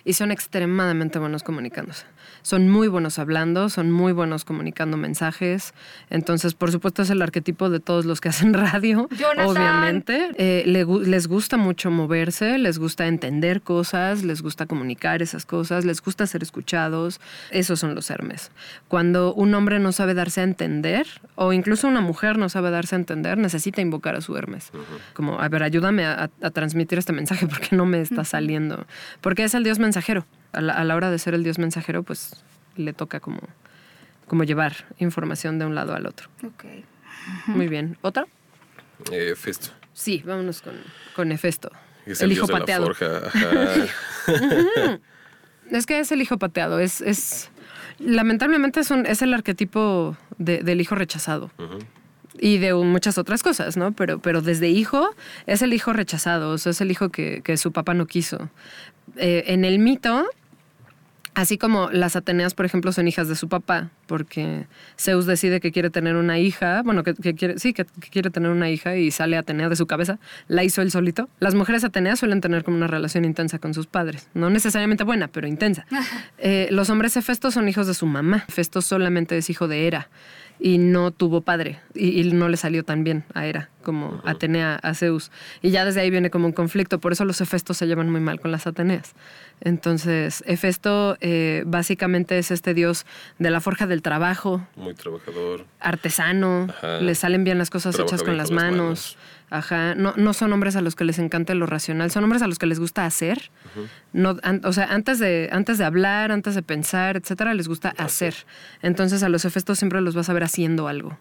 [0.05, 2.07] Y son extremadamente buenos comunicándose.
[2.47, 5.75] Son muy buenos hablando, son muy buenos comunicando mensajes.
[6.11, 9.09] Entonces, por supuesto, es el arquetipo de todos los que hacen radio.
[9.19, 9.49] Jonathan.
[9.49, 10.31] Obviamente.
[10.39, 15.85] Eh, le les gusta mucho moverse, les gusta entender cosas, les gusta comunicar esas cosas,
[15.85, 17.21] les gusta ser escuchados.
[17.51, 18.53] Esos son los Hermes.
[18.87, 22.95] Cuando un hombre no sabe darse a entender, o incluso una mujer no sabe darse
[22.95, 24.71] a entender, necesita invocar a su Hermes.
[25.15, 28.87] Como, a ver, ayúdame a, a transmitir este mensaje porque no me está saliendo.
[29.21, 30.25] Porque es el Dios mensajero.
[30.53, 32.43] A la, a la hora de ser el Dios mensajero, pues
[32.77, 33.41] le toca como,
[34.27, 36.29] como llevar información de un lado al otro.
[36.45, 36.65] Ok.
[37.47, 37.99] Muy bien.
[38.03, 38.27] ¿Otra?
[39.13, 39.71] Eh, Festo.
[39.93, 40.75] Sí, vámonos con,
[41.15, 41.71] con Hefesto.
[42.07, 42.87] Es el, el, hijo dios de la pateado.
[42.87, 43.21] forja.
[45.71, 46.79] Es que es el hijo pateado.
[46.79, 47.51] Es, es
[47.99, 51.51] lamentablemente es, un- es el arquetipo de- del hijo rechazado.
[52.41, 53.93] Y de muchas otras cosas, ¿no?
[53.93, 55.09] Pero, pero desde hijo
[55.47, 58.51] es el hijo rechazado, o sea, es el hijo que, que su papá no quiso.
[59.17, 60.27] Eh, en el mito,
[61.37, 64.65] Así como las Ateneas, por ejemplo, son hijas de su papá, porque
[64.99, 68.71] Zeus decide que quiere tener una hija, bueno, que, quiere, sí, que, quiere tener una
[68.71, 70.19] hija y sale Atenea de su cabeza,
[70.49, 71.29] la hizo él solito.
[71.39, 75.29] Las mujeres Ateneas suelen tener como una relación intensa con sus padres, no necesariamente buena,
[75.29, 75.87] pero intensa.
[76.39, 78.45] Eh, los hombres Hefestos son hijos de su mamá.
[78.47, 80.09] Hefesto solamente es hijo de Hera
[80.59, 84.95] y no tuvo padre y, no le salió tan bien a Hera como Atenea a
[84.95, 85.31] Zeus.
[85.63, 88.21] Y ya desde ahí viene como un conflicto, por eso los Hefestos se llevan muy
[88.21, 89.15] mal con las Ateneas.
[89.61, 93.07] Entonces, Hefesto eh, básicamente es este dios
[93.39, 94.67] de la forja del trabajo.
[94.75, 95.67] Muy trabajador.
[95.79, 96.67] Artesano,
[97.01, 99.17] le salen bien las cosas hechas con, las, manos.
[99.49, 102.49] Ajá, no, no son hombres a los que les encanta lo racional, son hombres a
[102.49, 103.51] los que les gusta hacer.
[104.13, 108.35] no, o sea, antes de, antes de hablar, antes de pensar, etcétera, les gusta hacer.
[108.83, 111.17] Entonces a los Hefestos siempre los vas a ver haciendo algo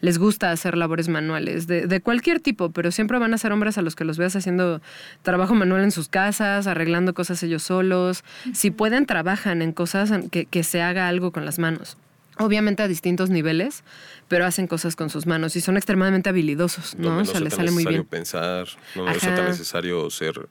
[0.00, 3.82] les gusta hacer labores manuales, de, cualquier tipo, pero siempre van a ser hombres a
[3.82, 4.80] los que los veas haciendo
[5.22, 8.24] trabajo manual en sus casas, arreglando cosas ellos solos.
[8.52, 11.96] Si pueden, trabajan en cosas que, que se haga algo con las manos
[12.40, 13.82] obviamente a distintos niveles,
[14.28, 17.18] pero hacen cosas con sus manos y son extremadamente habilidosos, ¿no?
[17.18, 18.04] o sea, les sale muy bien.
[18.04, 20.48] pensar, no es tan necesario ser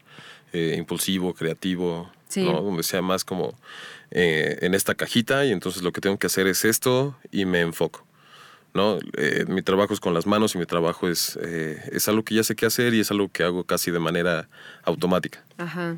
[0.54, 2.62] eh, impulsivo, creativo, ¿no?
[2.62, 3.58] Donde sea más como
[4.12, 7.62] eh, en esta cajita y entonces lo que tengo que hacer es esto y me
[7.62, 8.06] enfoco.
[8.74, 9.00] ¿no?
[9.18, 12.36] Eh, mi trabajo es con las manos y mi trabajo es, eh, es algo que
[12.36, 14.50] ya sé qué hacer y es algo que hago casi de manera
[14.84, 15.44] automática.
[15.58, 15.98] Ajá.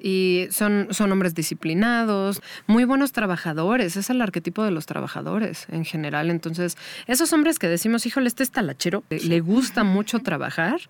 [0.00, 5.84] Y son, son hombres disciplinados, muy buenos trabajadores, es el arquetipo de los trabajadores en
[5.84, 6.30] general.
[6.30, 6.76] Entonces,
[7.06, 10.80] esos hombres que decimos, híjole, este es talachero, le gusta mucho trabajar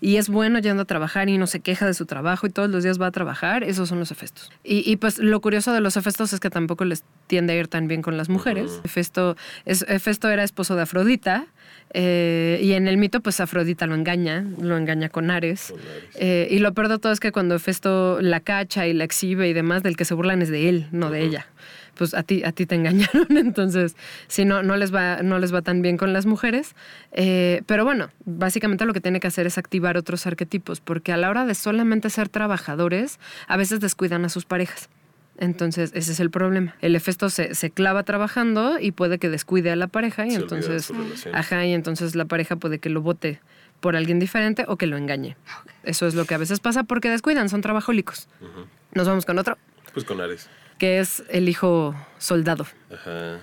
[0.00, 2.68] y es bueno yendo a trabajar y no se queja de su trabajo y todos
[2.70, 4.50] los días va a trabajar, esos son los efestos.
[4.64, 7.68] Y, y pues lo curioso de los efestos es que tampoco les tiende a ir
[7.68, 8.80] tan bien con las mujeres.
[8.84, 11.46] Hefesto, es, Hefesto era esposo de Afrodita,
[11.94, 15.72] eh, y en el mito, pues Afrodita lo engaña, lo engaña con Ares.
[16.14, 19.48] Eh, y lo peor de todo es que cuando Hefesto la cacha y la exhibe
[19.48, 21.46] y demás, del que se burlan es de él, no de ella.
[21.94, 23.96] Pues a ti, a ti te engañaron, entonces,
[24.28, 26.74] si no, no les va, no les va tan bien con las mujeres.
[27.12, 31.16] Eh, pero bueno, básicamente lo que tiene que hacer es activar otros arquetipos, porque a
[31.16, 33.18] la hora de solamente ser trabajadores,
[33.48, 34.90] a veces descuidan a sus parejas.
[35.38, 36.74] Entonces, ese es el problema.
[36.80, 40.92] El efesto se, se, clava trabajando y puede que descuide a la pareja y entonces,
[41.32, 43.40] ajá, y entonces la pareja puede que lo vote
[43.80, 45.36] por alguien diferente o que lo engañe.
[45.82, 48.28] Eso es lo que a veces pasa porque descuidan, son trabajólicos.
[48.94, 49.58] Nos vamos con otro.
[49.92, 50.48] Pues con Ares.
[50.78, 52.66] Que es el hijo soldado.
[52.92, 53.40] Ajá.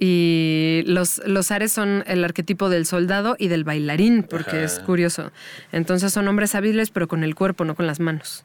[0.00, 5.32] Y los, los Ares son el arquetipo del soldado y del bailarín, porque es curioso.
[5.72, 8.44] Entonces son hombres hábiles, pero con el cuerpo, no con las manos.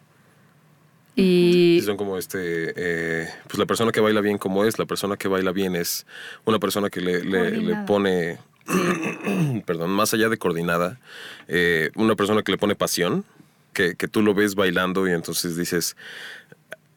[1.16, 5.16] Y son como este, eh, pues la persona que baila bien como es, la persona
[5.16, 6.08] que baila bien es
[6.44, 8.40] una persona que le, le, pone,
[9.66, 11.00] perdón, más allá de coordinada,
[11.48, 13.26] eh, una persona que le pone pasión,
[13.74, 15.96] que, que, tú lo ves bailando y entonces dices,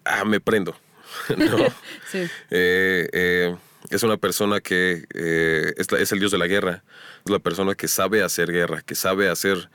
[0.04, 0.74] ah, me prendo.
[1.36, 1.58] no.
[2.10, 2.26] sí.
[2.50, 3.54] Eh,
[3.90, 5.04] es una persona que
[5.76, 6.82] es, es el dios de la guerra,
[7.24, 9.68] es la persona que sabe hacer guerra, que sabe hacer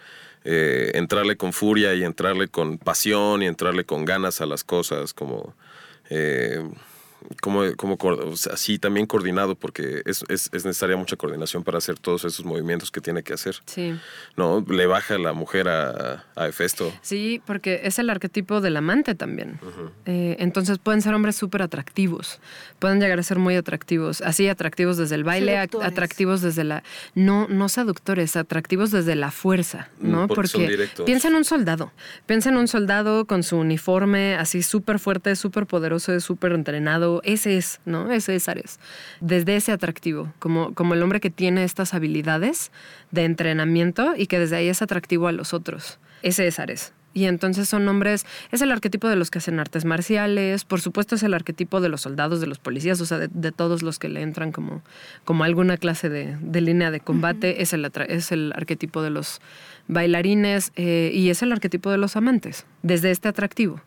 [0.44, 5.14] eh, entrarle con furia y entrarle con pasión y entrarle con ganas a las cosas,
[5.14, 5.54] como
[6.10, 6.68] eh,
[7.42, 7.98] como, como
[8.52, 12.92] así también coordinado, porque es, es, es, necesaria mucha coordinación para hacer todos esos movimientos
[12.92, 13.56] que tiene que hacer.
[13.66, 13.96] Sí.
[14.36, 14.64] ¿No?
[14.68, 16.92] Le baja la mujer a, a Hefesto.
[17.02, 19.60] Sí, porque es el arquetipo del amante también.
[20.06, 22.40] Eh, entonces pueden ser hombres súper atractivos,
[22.80, 26.84] pueden llegar a ser muy atractivos, así atractivos desde el baile, atractivos desde la...
[27.16, 30.28] No, no seductores, atractivos desde la fuerza, mm, ¿no?
[30.28, 31.92] Porque, piensa en un soldado,
[32.26, 37.58] piensa en un soldado con su uniforme así súper fuerte, súper poderoso, súper entrenado ese
[37.58, 38.12] es, ¿no?
[38.12, 38.80] Ese es Ares.
[39.20, 42.72] Desde ese atractivo, como, como el hombre que tiene estas habilidades
[43.12, 46.00] de entrenamiento y que desde ahí es atractivo a los otros.
[46.22, 46.94] Ese es Ares.
[47.14, 51.16] Y entonces son hombres, es el arquetipo de los que hacen artes marciales, por supuesto
[51.16, 54.08] es el arquetipo de los soldados, de los policías, o sea, de, todos los que
[54.08, 54.82] le entran como,
[55.26, 59.42] como alguna clase de, línea de combate, es, el, es el arquetipo de los
[59.90, 63.82] bailarines eh, y es el arquetipo de los amantes, desde este atractivo.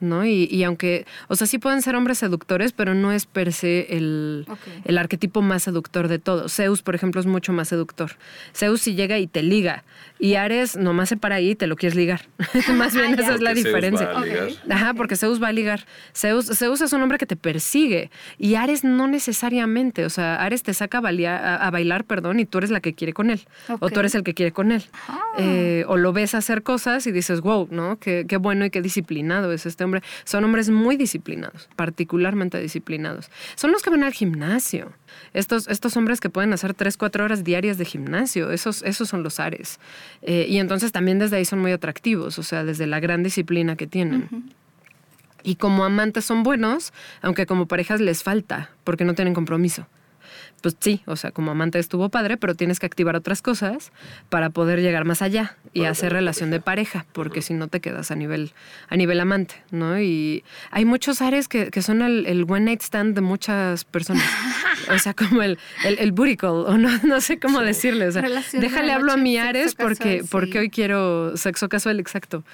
[0.00, 0.24] ¿No?
[0.24, 4.46] Y, aunque, o sea, sí pueden ser hombres seductores, pero no es per se el,
[4.84, 6.52] el, arquetipo más seductor de todos.
[6.54, 8.12] Zeus, por ejemplo, es mucho más seductor.
[8.54, 9.84] Zeus si llega y te liga,
[10.18, 12.22] y Ares nomás se para ahí y te lo quieres ligar.
[12.74, 14.10] más bien esa es la diferencia.
[14.70, 15.84] Ajá, porque Zeus va a ligar.
[16.14, 20.62] Zeus, Zeus es un hombre que te persigue, y Ares no necesariamente, o sea, Ares
[20.62, 23.40] te saca a, bailar, perdón, y tú eres la que quiere con él,
[23.80, 24.84] o tú eres el que quiere con él.
[25.08, 25.18] Ah.
[25.38, 27.98] Eh, o lo ves hacer cosas y dices, wow, ¿no?
[27.98, 29.84] Qué, qué bueno y qué disciplinado es este
[30.24, 33.30] son hombres muy disciplinados, particularmente disciplinados.
[33.54, 34.92] Son los que van al gimnasio.
[35.34, 39.22] Estos, estos hombres que pueden hacer 3, 4 horas diarias de gimnasio, esos, esos son
[39.22, 39.78] los ares.
[40.22, 43.76] Eh, y entonces también desde ahí son muy atractivos, o sea, desde la gran disciplina
[43.76, 44.28] que tienen.
[45.42, 49.86] Y como amantes son buenos, aunque como parejas les falta, porque no tienen compromiso
[50.60, 53.92] pues sí, o sea, como amante estuvo padre, pero tienes que activar otras cosas
[54.28, 58.10] para poder llegar más allá y hacer relación de pareja, porque si no te quedas
[58.10, 58.52] a nivel,
[58.88, 60.00] a nivel amante, ¿no?
[60.00, 64.24] Y hay muchos ares que, son el, el, one night stand de muchas personas.
[64.90, 68.08] o sea, como el, el, el booty call, o no, no sé cómo decirle.
[68.08, 68.22] O sea,
[68.52, 72.44] déjale hablo a mi Ares porque, porque hoy quiero sexo casual, exacto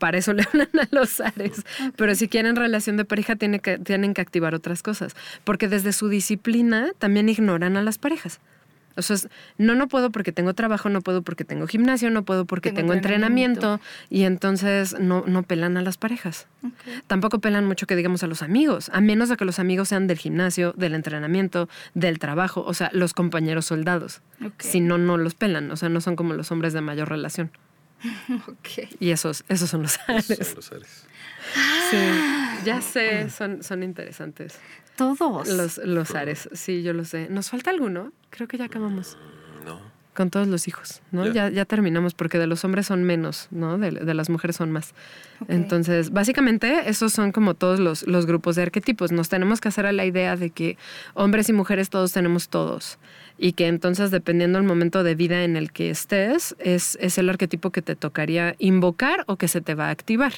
[0.00, 1.64] para eso le hablan a los Ares.
[1.94, 5.14] Pero si quieren relación de pareja, tienen que, tienen que activar otras cosas.
[5.44, 8.40] Porque desde su disciplina también ignoran a las parejas.
[8.96, 9.16] O sea,
[9.56, 12.92] no, no puedo porque tengo trabajo, no puedo porque tengo gimnasio, no puedo porque tengo,
[12.92, 13.80] entrenamiento.
[14.08, 16.48] y entonces no, no pelan a las parejas.
[17.06, 20.08] Tampoco pelan mucho que digamos a los amigos, a menos de que los amigos sean
[20.08, 24.22] del gimnasio, del entrenamiento, del trabajo, o sea, los compañeros soldados.
[24.58, 27.50] Si no, no los pelan, o sea, no son como los hombres de mayor relación.
[29.00, 30.26] Y esos, esos son los ares.
[30.26, 31.06] son los ares.
[31.90, 31.96] Sí,
[32.64, 34.58] ya sé, son, son interesantes.
[34.96, 35.48] Todos.
[35.48, 37.28] Los, los ares, sí, yo lo sé.
[37.30, 38.12] ¿Nos falta alguno?
[38.30, 39.16] Creo que ya acabamos.
[39.16, 40.00] Mm, no.
[40.14, 41.26] Con todos los hijos, ¿no?
[41.26, 43.78] Ya, ya, terminamos porque de los hombres son menos, ¿no?
[43.78, 44.92] De, de las mujeres son más.
[45.48, 49.12] Entonces, básicamente, esos son como todos los, los grupos de arquetipos.
[49.12, 50.76] Nos tenemos que hacer a la idea de que
[51.14, 52.98] hombres y mujeres todos tenemos todos
[53.40, 57.30] y que entonces dependiendo del momento de vida en el que estés, es, es el
[57.30, 60.34] arquetipo que te tocaría invocar o que se te va a activar.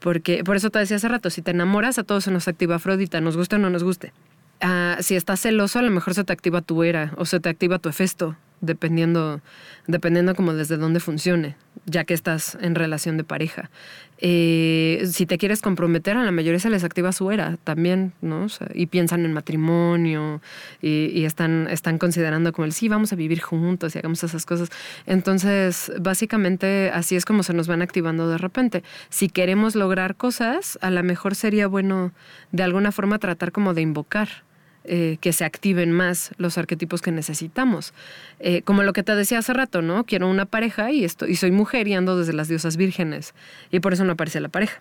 [0.00, 2.76] Porque, por eso te decía hace rato, si te enamoras, a todos se nos activa
[2.76, 4.12] Afrodita, nos guste o no nos guste.
[4.60, 7.48] Ah, si estás celoso, a lo mejor se te activa tu era o se te
[7.48, 9.40] activa tu efesto dependiendo,
[9.86, 13.70] dependiendo como desde dónde funcione, ya que estás en relación de pareja.
[14.18, 18.46] Eh, si te quieres comprometer, a la mayoría se les activa su era también, ¿no?
[18.72, 20.40] y piensan en matrimonio
[20.80, 24.70] y, están, están considerando como el sí, vamos a vivir juntos y hagamos esas cosas.
[25.04, 28.82] Entonces, básicamente así es como se nos van activando de repente.
[29.10, 32.12] Si queremos lograr cosas, a lo mejor sería bueno
[32.52, 34.45] de alguna forma tratar como de invocar
[34.88, 37.92] eh, que se activen más los arquetipos que necesitamos.
[38.38, 40.04] Eh, como lo que te decía hace rato, ¿no?
[40.04, 43.34] Quiero una pareja y, esto, y soy mujer y ando desde las diosas vírgenes.
[43.70, 44.80] Y por eso no aparece la pareja.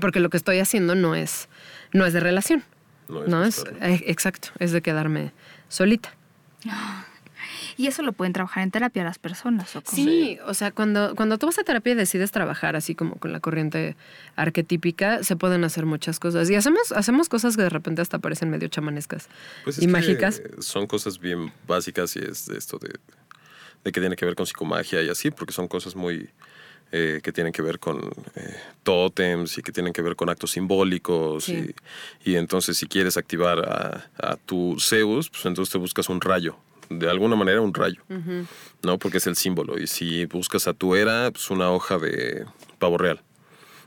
[0.00, 1.48] Porque lo que estoy haciendo no es,
[1.92, 2.62] no es de relación.
[3.08, 5.32] No es, eh, exacto, es de quedarme
[5.68, 6.14] solita.
[7.76, 9.74] Y eso lo pueden trabajar en terapia las personas.
[9.76, 13.16] ¿o Sí, o sea, cuando, cuando tú vas a terapia y decides trabajar así como
[13.16, 13.96] con la corriente
[14.36, 16.48] arquetípica, se pueden hacer muchas cosas.
[16.50, 19.28] Y hacemos, hacemos cosas que de repente hasta parecen medio chamanescas
[19.64, 20.42] pues y mágicas.
[20.60, 22.90] son cosas bien básicas y es de esto de,
[23.84, 26.30] de que tiene que ver con psicomagia y así, porque son cosas muy...
[26.92, 27.98] Eh, que tienen que ver con
[28.36, 31.48] eh, tótems y que tienen que ver con actos simbólicos.
[31.48, 31.74] Y,
[32.24, 36.56] y, entonces si quieres activar a, a, tu Zeus, pues entonces te buscas un rayo
[36.88, 38.00] de alguna manera un rayo,
[38.82, 38.98] ¿no?
[38.98, 39.78] Porque es el símbolo.
[39.78, 42.44] Y si buscas a tu era, pues una hoja de
[42.78, 43.20] pavo real,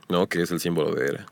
[0.10, 0.28] ¿no?
[0.28, 1.26] Que es el símbolo de era.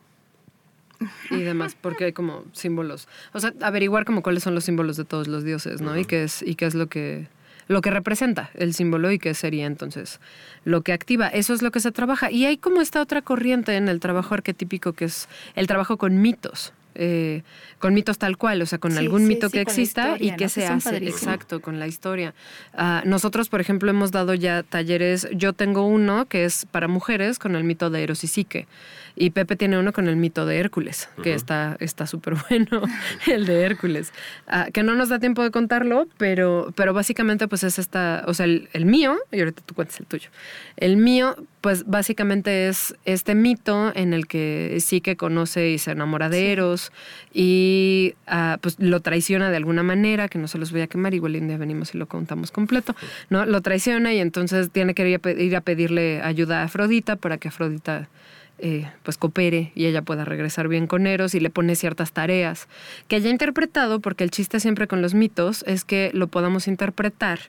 [1.30, 3.07] Y demás, porque hay como símbolos.
[3.34, 5.97] O sea, averiguar como cuáles son los símbolos de todos los dioses, ¿no?
[5.97, 7.28] Y qué es, y qué es lo que
[7.68, 10.20] lo que representa el símbolo y qué sería entonces
[10.66, 11.28] lo que activa.
[11.28, 12.32] Eso es lo que se trabaja.
[12.32, 16.22] Y hay como esta otra corriente en el trabajo arquetípico que es el trabajo con
[16.22, 17.43] mitos, eh,
[17.79, 20.97] con mitos tal cual, o sea, con algún mito que exista y que se hace,
[20.97, 22.33] exacto, con la historia.
[22.73, 27.37] Ah, nosotros, por ejemplo, hemos dado ya talleres, yo tengo uno que es para mujeres
[27.37, 28.67] con el mito de Eros y Psique.
[29.16, 32.82] Y Pepe tiene uno con el mito de Hércules, que está súper bueno,
[33.28, 34.11] el de Hércules.
[34.47, 38.34] Ah, que no nos da tiempo de contarlo, pero, pero básicamente pues es esta, o
[38.34, 40.30] sea, el, mío, y ahorita tú cuentas el tuyo.
[40.78, 45.91] El mío, pues básicamente es este mito en el que sí que conoce y se
[45.91, 46.91] enamora de Eros
[47.34, 51.13] y ah, pues lo traiciona de alguna manera, que no se los voy a quemar,
[51.13, 52.95] igual un día venimos y lo contamos completo,
[53.30, 53.45] ¿no?
[53.45, 58.09] Lo traiciona y entonces tiene que ir a pedirle ayuda a Afrodita para que Afrodita
[58.57, 62.69] eh, pues coopere y ella pueda regresar bien con Eros y le pone ciertas tareas
[63.09, 67.39] que haya interpretado, porque el chiste siempre con los mitos es que lo podamos interpretar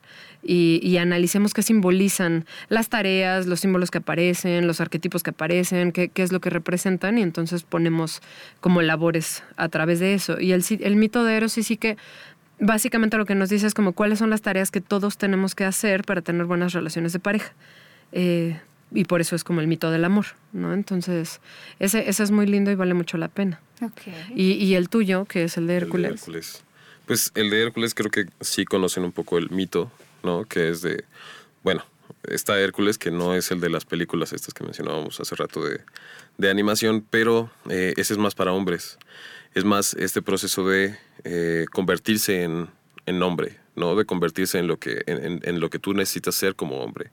[0.42, 6.10] y, analicemos qué simbolizan las tareas, los símbolos que aparecen, los arquetipos que aparecen, qué,
[6.14, 8.20] es lo que representan y entonces ponemos
[8.60, 10.40] como labores a través de eso.
[10.40, 11.96] Y el, mito de Eros sí sí que
[12.58, 15.64] básicamente lo que nos dice es como cuáles son las tareas que todos tenemos que
[15.64, 17.52] hacer para tener buenas relaciones de pareja.
[18.12, 18.58] Eh,
[18.92, 20.72] y por eso es como el mito del amor, ¿no?
[20.72, 21.40] Entonces,
[21.78, 23.60] ese, ese es muy lindo y vale mucho la pena.
[24.34, 26.12] Y, y, el tuyo, que es el de Hércules.
[26.12, 26.64] Hércules.
[27.06, 29.90] Pues el de Hércules creo que sí conocen un poco el mito,
[30.22, 30.44] ¿no?
[30.44, 31.04] Que es de,
[31.62, 31.84] bueno,
[32.24, 35.80] está Hércules, que no es el de las películas estas que mencionábamos hace rato de,
[36.38, 38.98] de animación, pero eh, ese es más para hombres.
[39.54, 42.68] Es más este proceso de eh, convertirse en,
[43.06, 43.94] en hombre, ¿no?
[43.94, 47.10] De convertirse en lo que, en, lo que tú necesitas ser como hombre.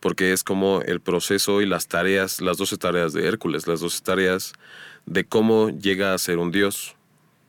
[0.00, 4.02] Porque es como el proceso y las tareas, las 12 tareas de Hércules, las 12
[4.02, 4.52] tareas
[5.06, 6.96] de cómo llega a ser un dios.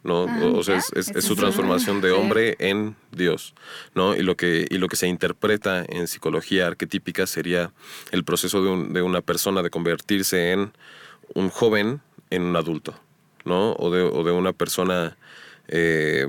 [0.04, 0.26] ¿no?
[0.28, 3.54] Ah, o sea, es, es- es eso su transformación de hombre en Dios,
[3.94, 4.16] ¿no?
[4.16, 7.72] Y lo que, y lo que se interpreta en psicología arquetípica sería
[8.12, 10.72] el proceso de, un- de una persona de convertirse en
[11.36, 12.02] un joven
[12.32, 12.96] en un adulto,
[13.46, 13.74] ¿no?
[13.74, 15.18] O de, o de una persona
[15.68, 16.26] eh,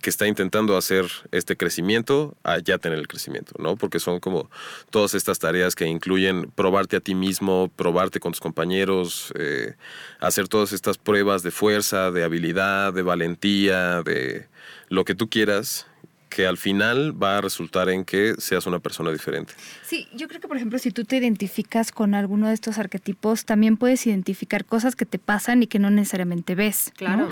[0.00, 3.76] que está intentando hacer este crecimiento a ya tener el crecimiento, ¿no?
[3.76, 4.50] Porque son como
[4.90, 9.74] todas estas tareas que incluyen probarte a ti mismo, probarte con tus compañeros, eh,
[10.20, 14.48] hacer todas estas pruebas de fuerza, de habilidad, de valentía, de
[14.88, 15.86] lo que tú quieras,
[16.34, 19.54] que al final va a resultar en que seas una persona diferente.
[19.84, 23.44] Sí, yo creo que, por ejemplo, si tú te identificas con alguno de estos arquetipos,
[23.44, 26.86] también puedes identificar cosas que te pasan y que no necesariamente ves.
[26.88, 26.94] ¿no?
[26.96, 27.28] Claro.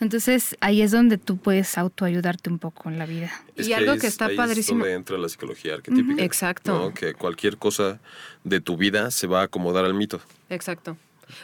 [0.00, 3.30] Entonces, ahí es donde tú puedes autoayudarte un poco en la vida.
[3.56, 4.78] Y algo que es- está ahí padrísimo.
[4.78, 6.24] Es donde entra la psicología arquetípica.
[6.24, 6.78] Exacto.
[6.78, 6.94] ¿no?
[6.94, 8.00] Que cualquier cosa
[8.42, 10.20] de tu vida se va a acomodar al mito.
[10.48, 10.96] Exacto.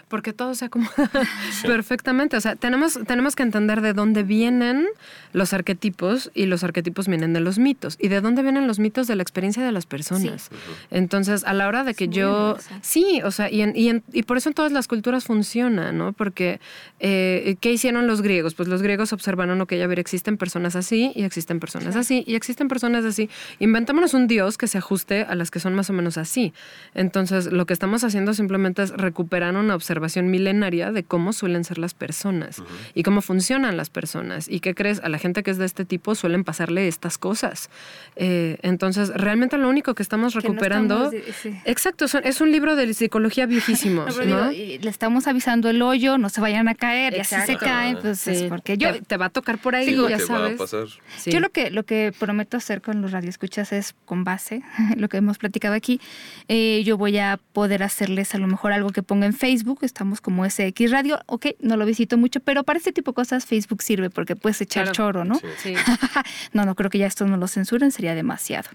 [0.09, 1.11] Porque todo se acomoda
[1.62, 2.37] perfectamente.
[2.37, 4.87] O sea, tenemos, tenemos que entender de dónde vienen
[5.33, 7.97] los arquetipos y los arquetipos vienen de los mitos.
[8.01, 9.07] ¿Y de dónde vienen los mitos?
[9.07, 10.51] De la experiencia de las personas.
[10.91, 12.57] Entonces, a la hora de que yo...
[12.83, 15.93] Sí, o sea, y, en- y, en- y por eso en todas las culturas funciona,
[15.93, 16.12] ¿no?
[16.12, 16.61] Porque,
[17.01, 18.55] eh, ¿qué hicieron los griegos?
[18.55, 22.35] Pues los griegos observaron, ok, a ver, existen personas así y existen personas así y
[22.35, 23.30] existen personas así.
[23.59, 26.53] Inventémonos un dios que se ajuste a las que son más o menos así.
[26.95, 31.79] Entonces, lo que estamos haciendo simplemente es recuperar una observación milenaria de cómo suelen ser
[31.79, 32.62] las personas
[32.95, 34.49] y cómo funcionan las personas.
[34.49, 35.01] ¿Y qué crees?
[35.01, 37.70] A la gente que es de este tipo suelen pasarle estas cosas.
[38.16, 41.11] Eh, entonces, realmente lo único que estamos Que no recuperando...
[41.12, 41.55] estamos sí.
[41.64, 46.29] Exacto, son- es un libro de psicología viejísimo, No, le estamos avisando el hoyo, no
[46.29, 47.64] se vayan a caer, y así se Exacto.
[47.64, 48.47] caen, pues es Sí.
[48.49, 50.35] porque yo, te, te va a tocar por ahí, ¿Qué es lo ya que va
[50.37, 50.59] a sabes.
[50.59, 50.87] pasar?
[51.18, 51.31] Sí.
[51.31, 54.62] Yo lo que, lo que prometo hacer con los radioescuchas es con base,
[54.97, 56.01] lo que hemos platicado aquí,
[56.49, 60.21] eh, yo voy a poder hacerles a lo mejor algo que ponga en Facebook, estamos
[60.21, 63.83] como SX Radio, ok, no lo visito mucho, pero para este tipo de cosas Facebook
[63.83, 64.95] sirve porque puedes echar Claro.
[64.95, 65.35] choro, ¿no?
[65.37, 65.47] Sí.
[65.63, 65.75] Sí,
[66.53, 68.69] no, no creo que ya esto no lo censuren, sería demasiado.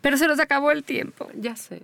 [0.00, 1.28] Pero se nos acabó el tiempo.
[1.38, 1.82] ya sé.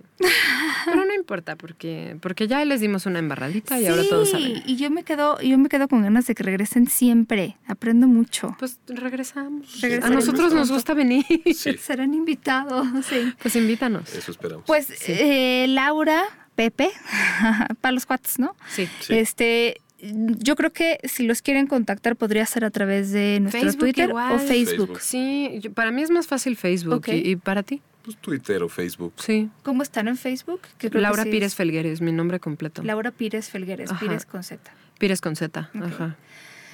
[0.85, 4.63] Pero no importa, porque, porque ya les dimos una embarradita y ahora todos saben.
[4.65, 7.57] y yo me quedo, yo me quedo con ganas de que regresen siempre.
[7.67, 8.55] Aprendo mucho.
[8.59, 9.83] Pues regresamos.
[10.03, 11.25] A nosotros nos gusta venir.
[11.53, 13.33] Sí, Serán invitados, sí.
[13.41, 14.13] Pues invítanos.
[14.15, 14.63] eso esperamos.
[14.65, 16.23] Pues eh, Laura,
[16.69, 16.89] Pepe,
[17.81, 18.55] para los cuates, ¿no?
[18.69, 18.87] Sí.
[18.99, 19.15] Sí.
[19.17, 23.79] Este, yo creo que si los quieren contactar podría ser a través de nuestro Facebook
[23.79, 24.33] Twitter igual.
[24.33, 24.77] o Facebook.
[24.99, 25.01] Facebook.
[25.01, 26.93] Sí, yo- para mí es más fácil Facebook.
[26.97, 27.07] Ok.
[27.09, 27.81] ¿Y, y para ti?
[28.03, 29.13] Pues Twitter o Facebook.
[29.17, 29.49] Sí.
[29.63, 30.61] ¿Cómo están en Facebook?
[30.91, 32.83] Laura sí es Pires Felgueres, mi nombre completo.
[32.83, 33.99] Laura Pires Felgueres, Ajá.
[33.99, 34.71] Pires con Z.
[34.99, 35.69] Pires con Z.
[35.73, 36.15] Ajá.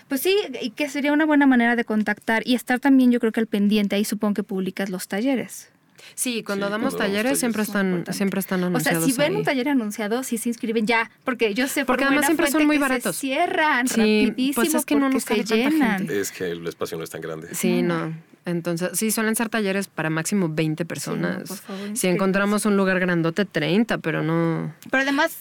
[0.10, 3.34] Pues sí, y que sería una buena manera de contactar y estar también, yo creo
[3.34, 5.70] que al pendiente, ahí supongo que publicas los talleres.
[6.16, 9.14] Sí, cuando Sí, damos cuando damos talleres siempre están, siempre están O sea, anunciados si
[9.14, 9.38] ven ahí.
[9.38, 12.66] un taller anunciado, sí se inscriben ya, porque yo sé Porque por además siempre son
[12.66, 13.16] muy que baratos.
[13.16, 13.96] Se cierran Sí,
[14.28, 16.00] rapidísimo pues es que no nos se llenan.
[16.00, 16.20] gente.
[16.20, 17.54] Es que el espacio no es tan grande.
[17.54, 18.14] Sí, no.
[18.48, 21.48] Entonces, sí, suelen ser talleres para máximo 20 no, personas.
[21.50, 24.74] por favor, si encontramos un lugar grandote, 30, pero no.
[24.90, 25.38] Pero además,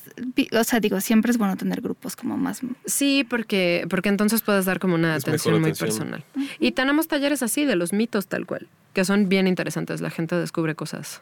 [0.52, 4.64] o sea, digo, siempre es bueno tener grupos como más Sí, porque, porque entonces puedes
[4.64, 5.88] dar como una mejor atención muy atención.
[5.88, 6.24] personal.
[6.58, 10.00] Y tenemos talleres así de los mitos tal cual, que son bien interesantes.
[10.00, 11.20] La gente descubre cosas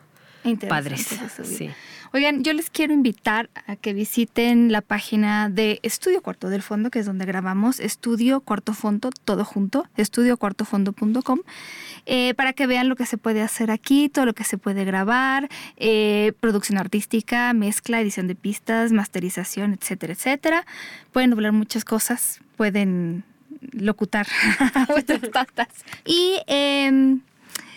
[0.69, 1.07] padres.
[1.43, 1.71] Sí.
[2.15, 6.89] Oigan, yo les quiero invitar a que visiten la página de Estudio Cuarto del Fondo,
[6.89, 11.41] que es donde grabamos, Estudio Cuarto Fondo, todo junto, estudiocuartofondo.com,
[12.07, 14.85] eh, para que vean lo que se puede hacer aquí, todo lo que se puede
[14.85, 20.67] grabar, eh, producción artística, mezcla, edición de pistas, masterización, etcétera, etcétera.
[21.11, 23.25] Pueden doblar muchas cosas, pueden
[23.73, 24.29] locutar
[24.89, 25.21] muchas.
[26.05, 27.23] Y em,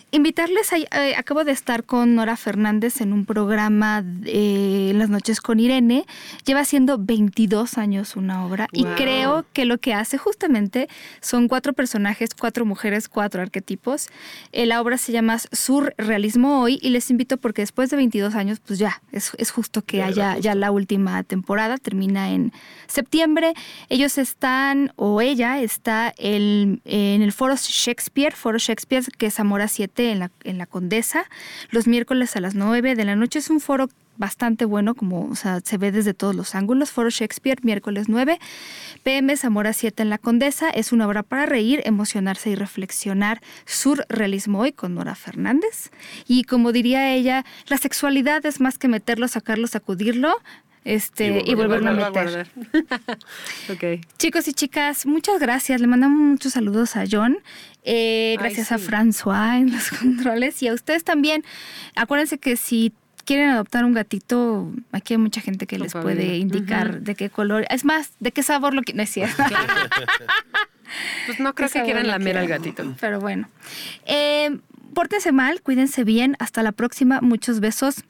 [0.09, 5.41] Invitarles, a, eh, acabo de estar con Nora Fernández en un programa de las noches
[5.41, 6.05] con Irene.
[6.45, 10.87] Lleva haciendo 22 años una obra y creo que lo que hace justamente
[11.19, 14.07] son cuatro personajes, cuatro mujeres, cuatro arquetipos.
[14.53, 18.61] Eh, la obra se llama Surrealismo Hoy y les invito porque después de 22 años,
[18.65, 22.53] pues ya, es, es justo que Ya haya ya la última temporada, termina en
[22.87, 23.53] septiembre.
[23.89, 29.67] Ellos están, o ella está el- en el Foro Shakespeare, Foro Shakespeare, que es Zamora
[29.67, 30.19] 7 en
[30.57, 31.25] la, Condesa,
[31.71, 33.39] los miércoles a las 9 de la noche.
[33.39, 36.91] Es un foro bastante bueno, como se ve desde todos los ángulos.
[36.91, 38.39] Foro Shakespeare, miércoles 9,
[39.03, 40.69] PM Zamora 7 en la Condesa.
[40.69, 43.41] Es una obra para reír, emocionarse y reflexionar.
[43.65, 45.91] Surrealismo hoy con Nora Fernández.
[46.27, 50.35] Y como diría ella, la sexualidad es más que meterlo, sacarlo, sacudirlo.
[50.85, 52.47] Este, y Y volverlo, volverlo a a meter.
[52.53, 53.17] guardar.
[53.99, 54.05] ok.
[54.17, 55.81] Chicos y chicas, muchas gracias.
[55.81, 57.37] Le mandamos muchos saludos a John.
[57.83, 58.77] Eh, Ay, gracias a.
[58.77, 61.43] François en los controles y a ustedes también.
[61.95, 62.93] Acuérdense que si
[63.25, 67.65] quieren adoptar un gatito, aquí hay mucha gente que les puede indicar de qué color,
[67.69, 68.99] es más, de qué sabor lo quieren.
[69.03, 69.27] decir.
[71.25, 72.95] pues no creo que quieran lamer al gatito.
[73.01, 73.49] Pero bueno.
[74.05, 74.57] Eh,
[74.93, 76.37] pórtense mal, cuídense bien.
[76.39, 77.19] Hasta la próxima.
[77.19, 78.05] Muchos besos.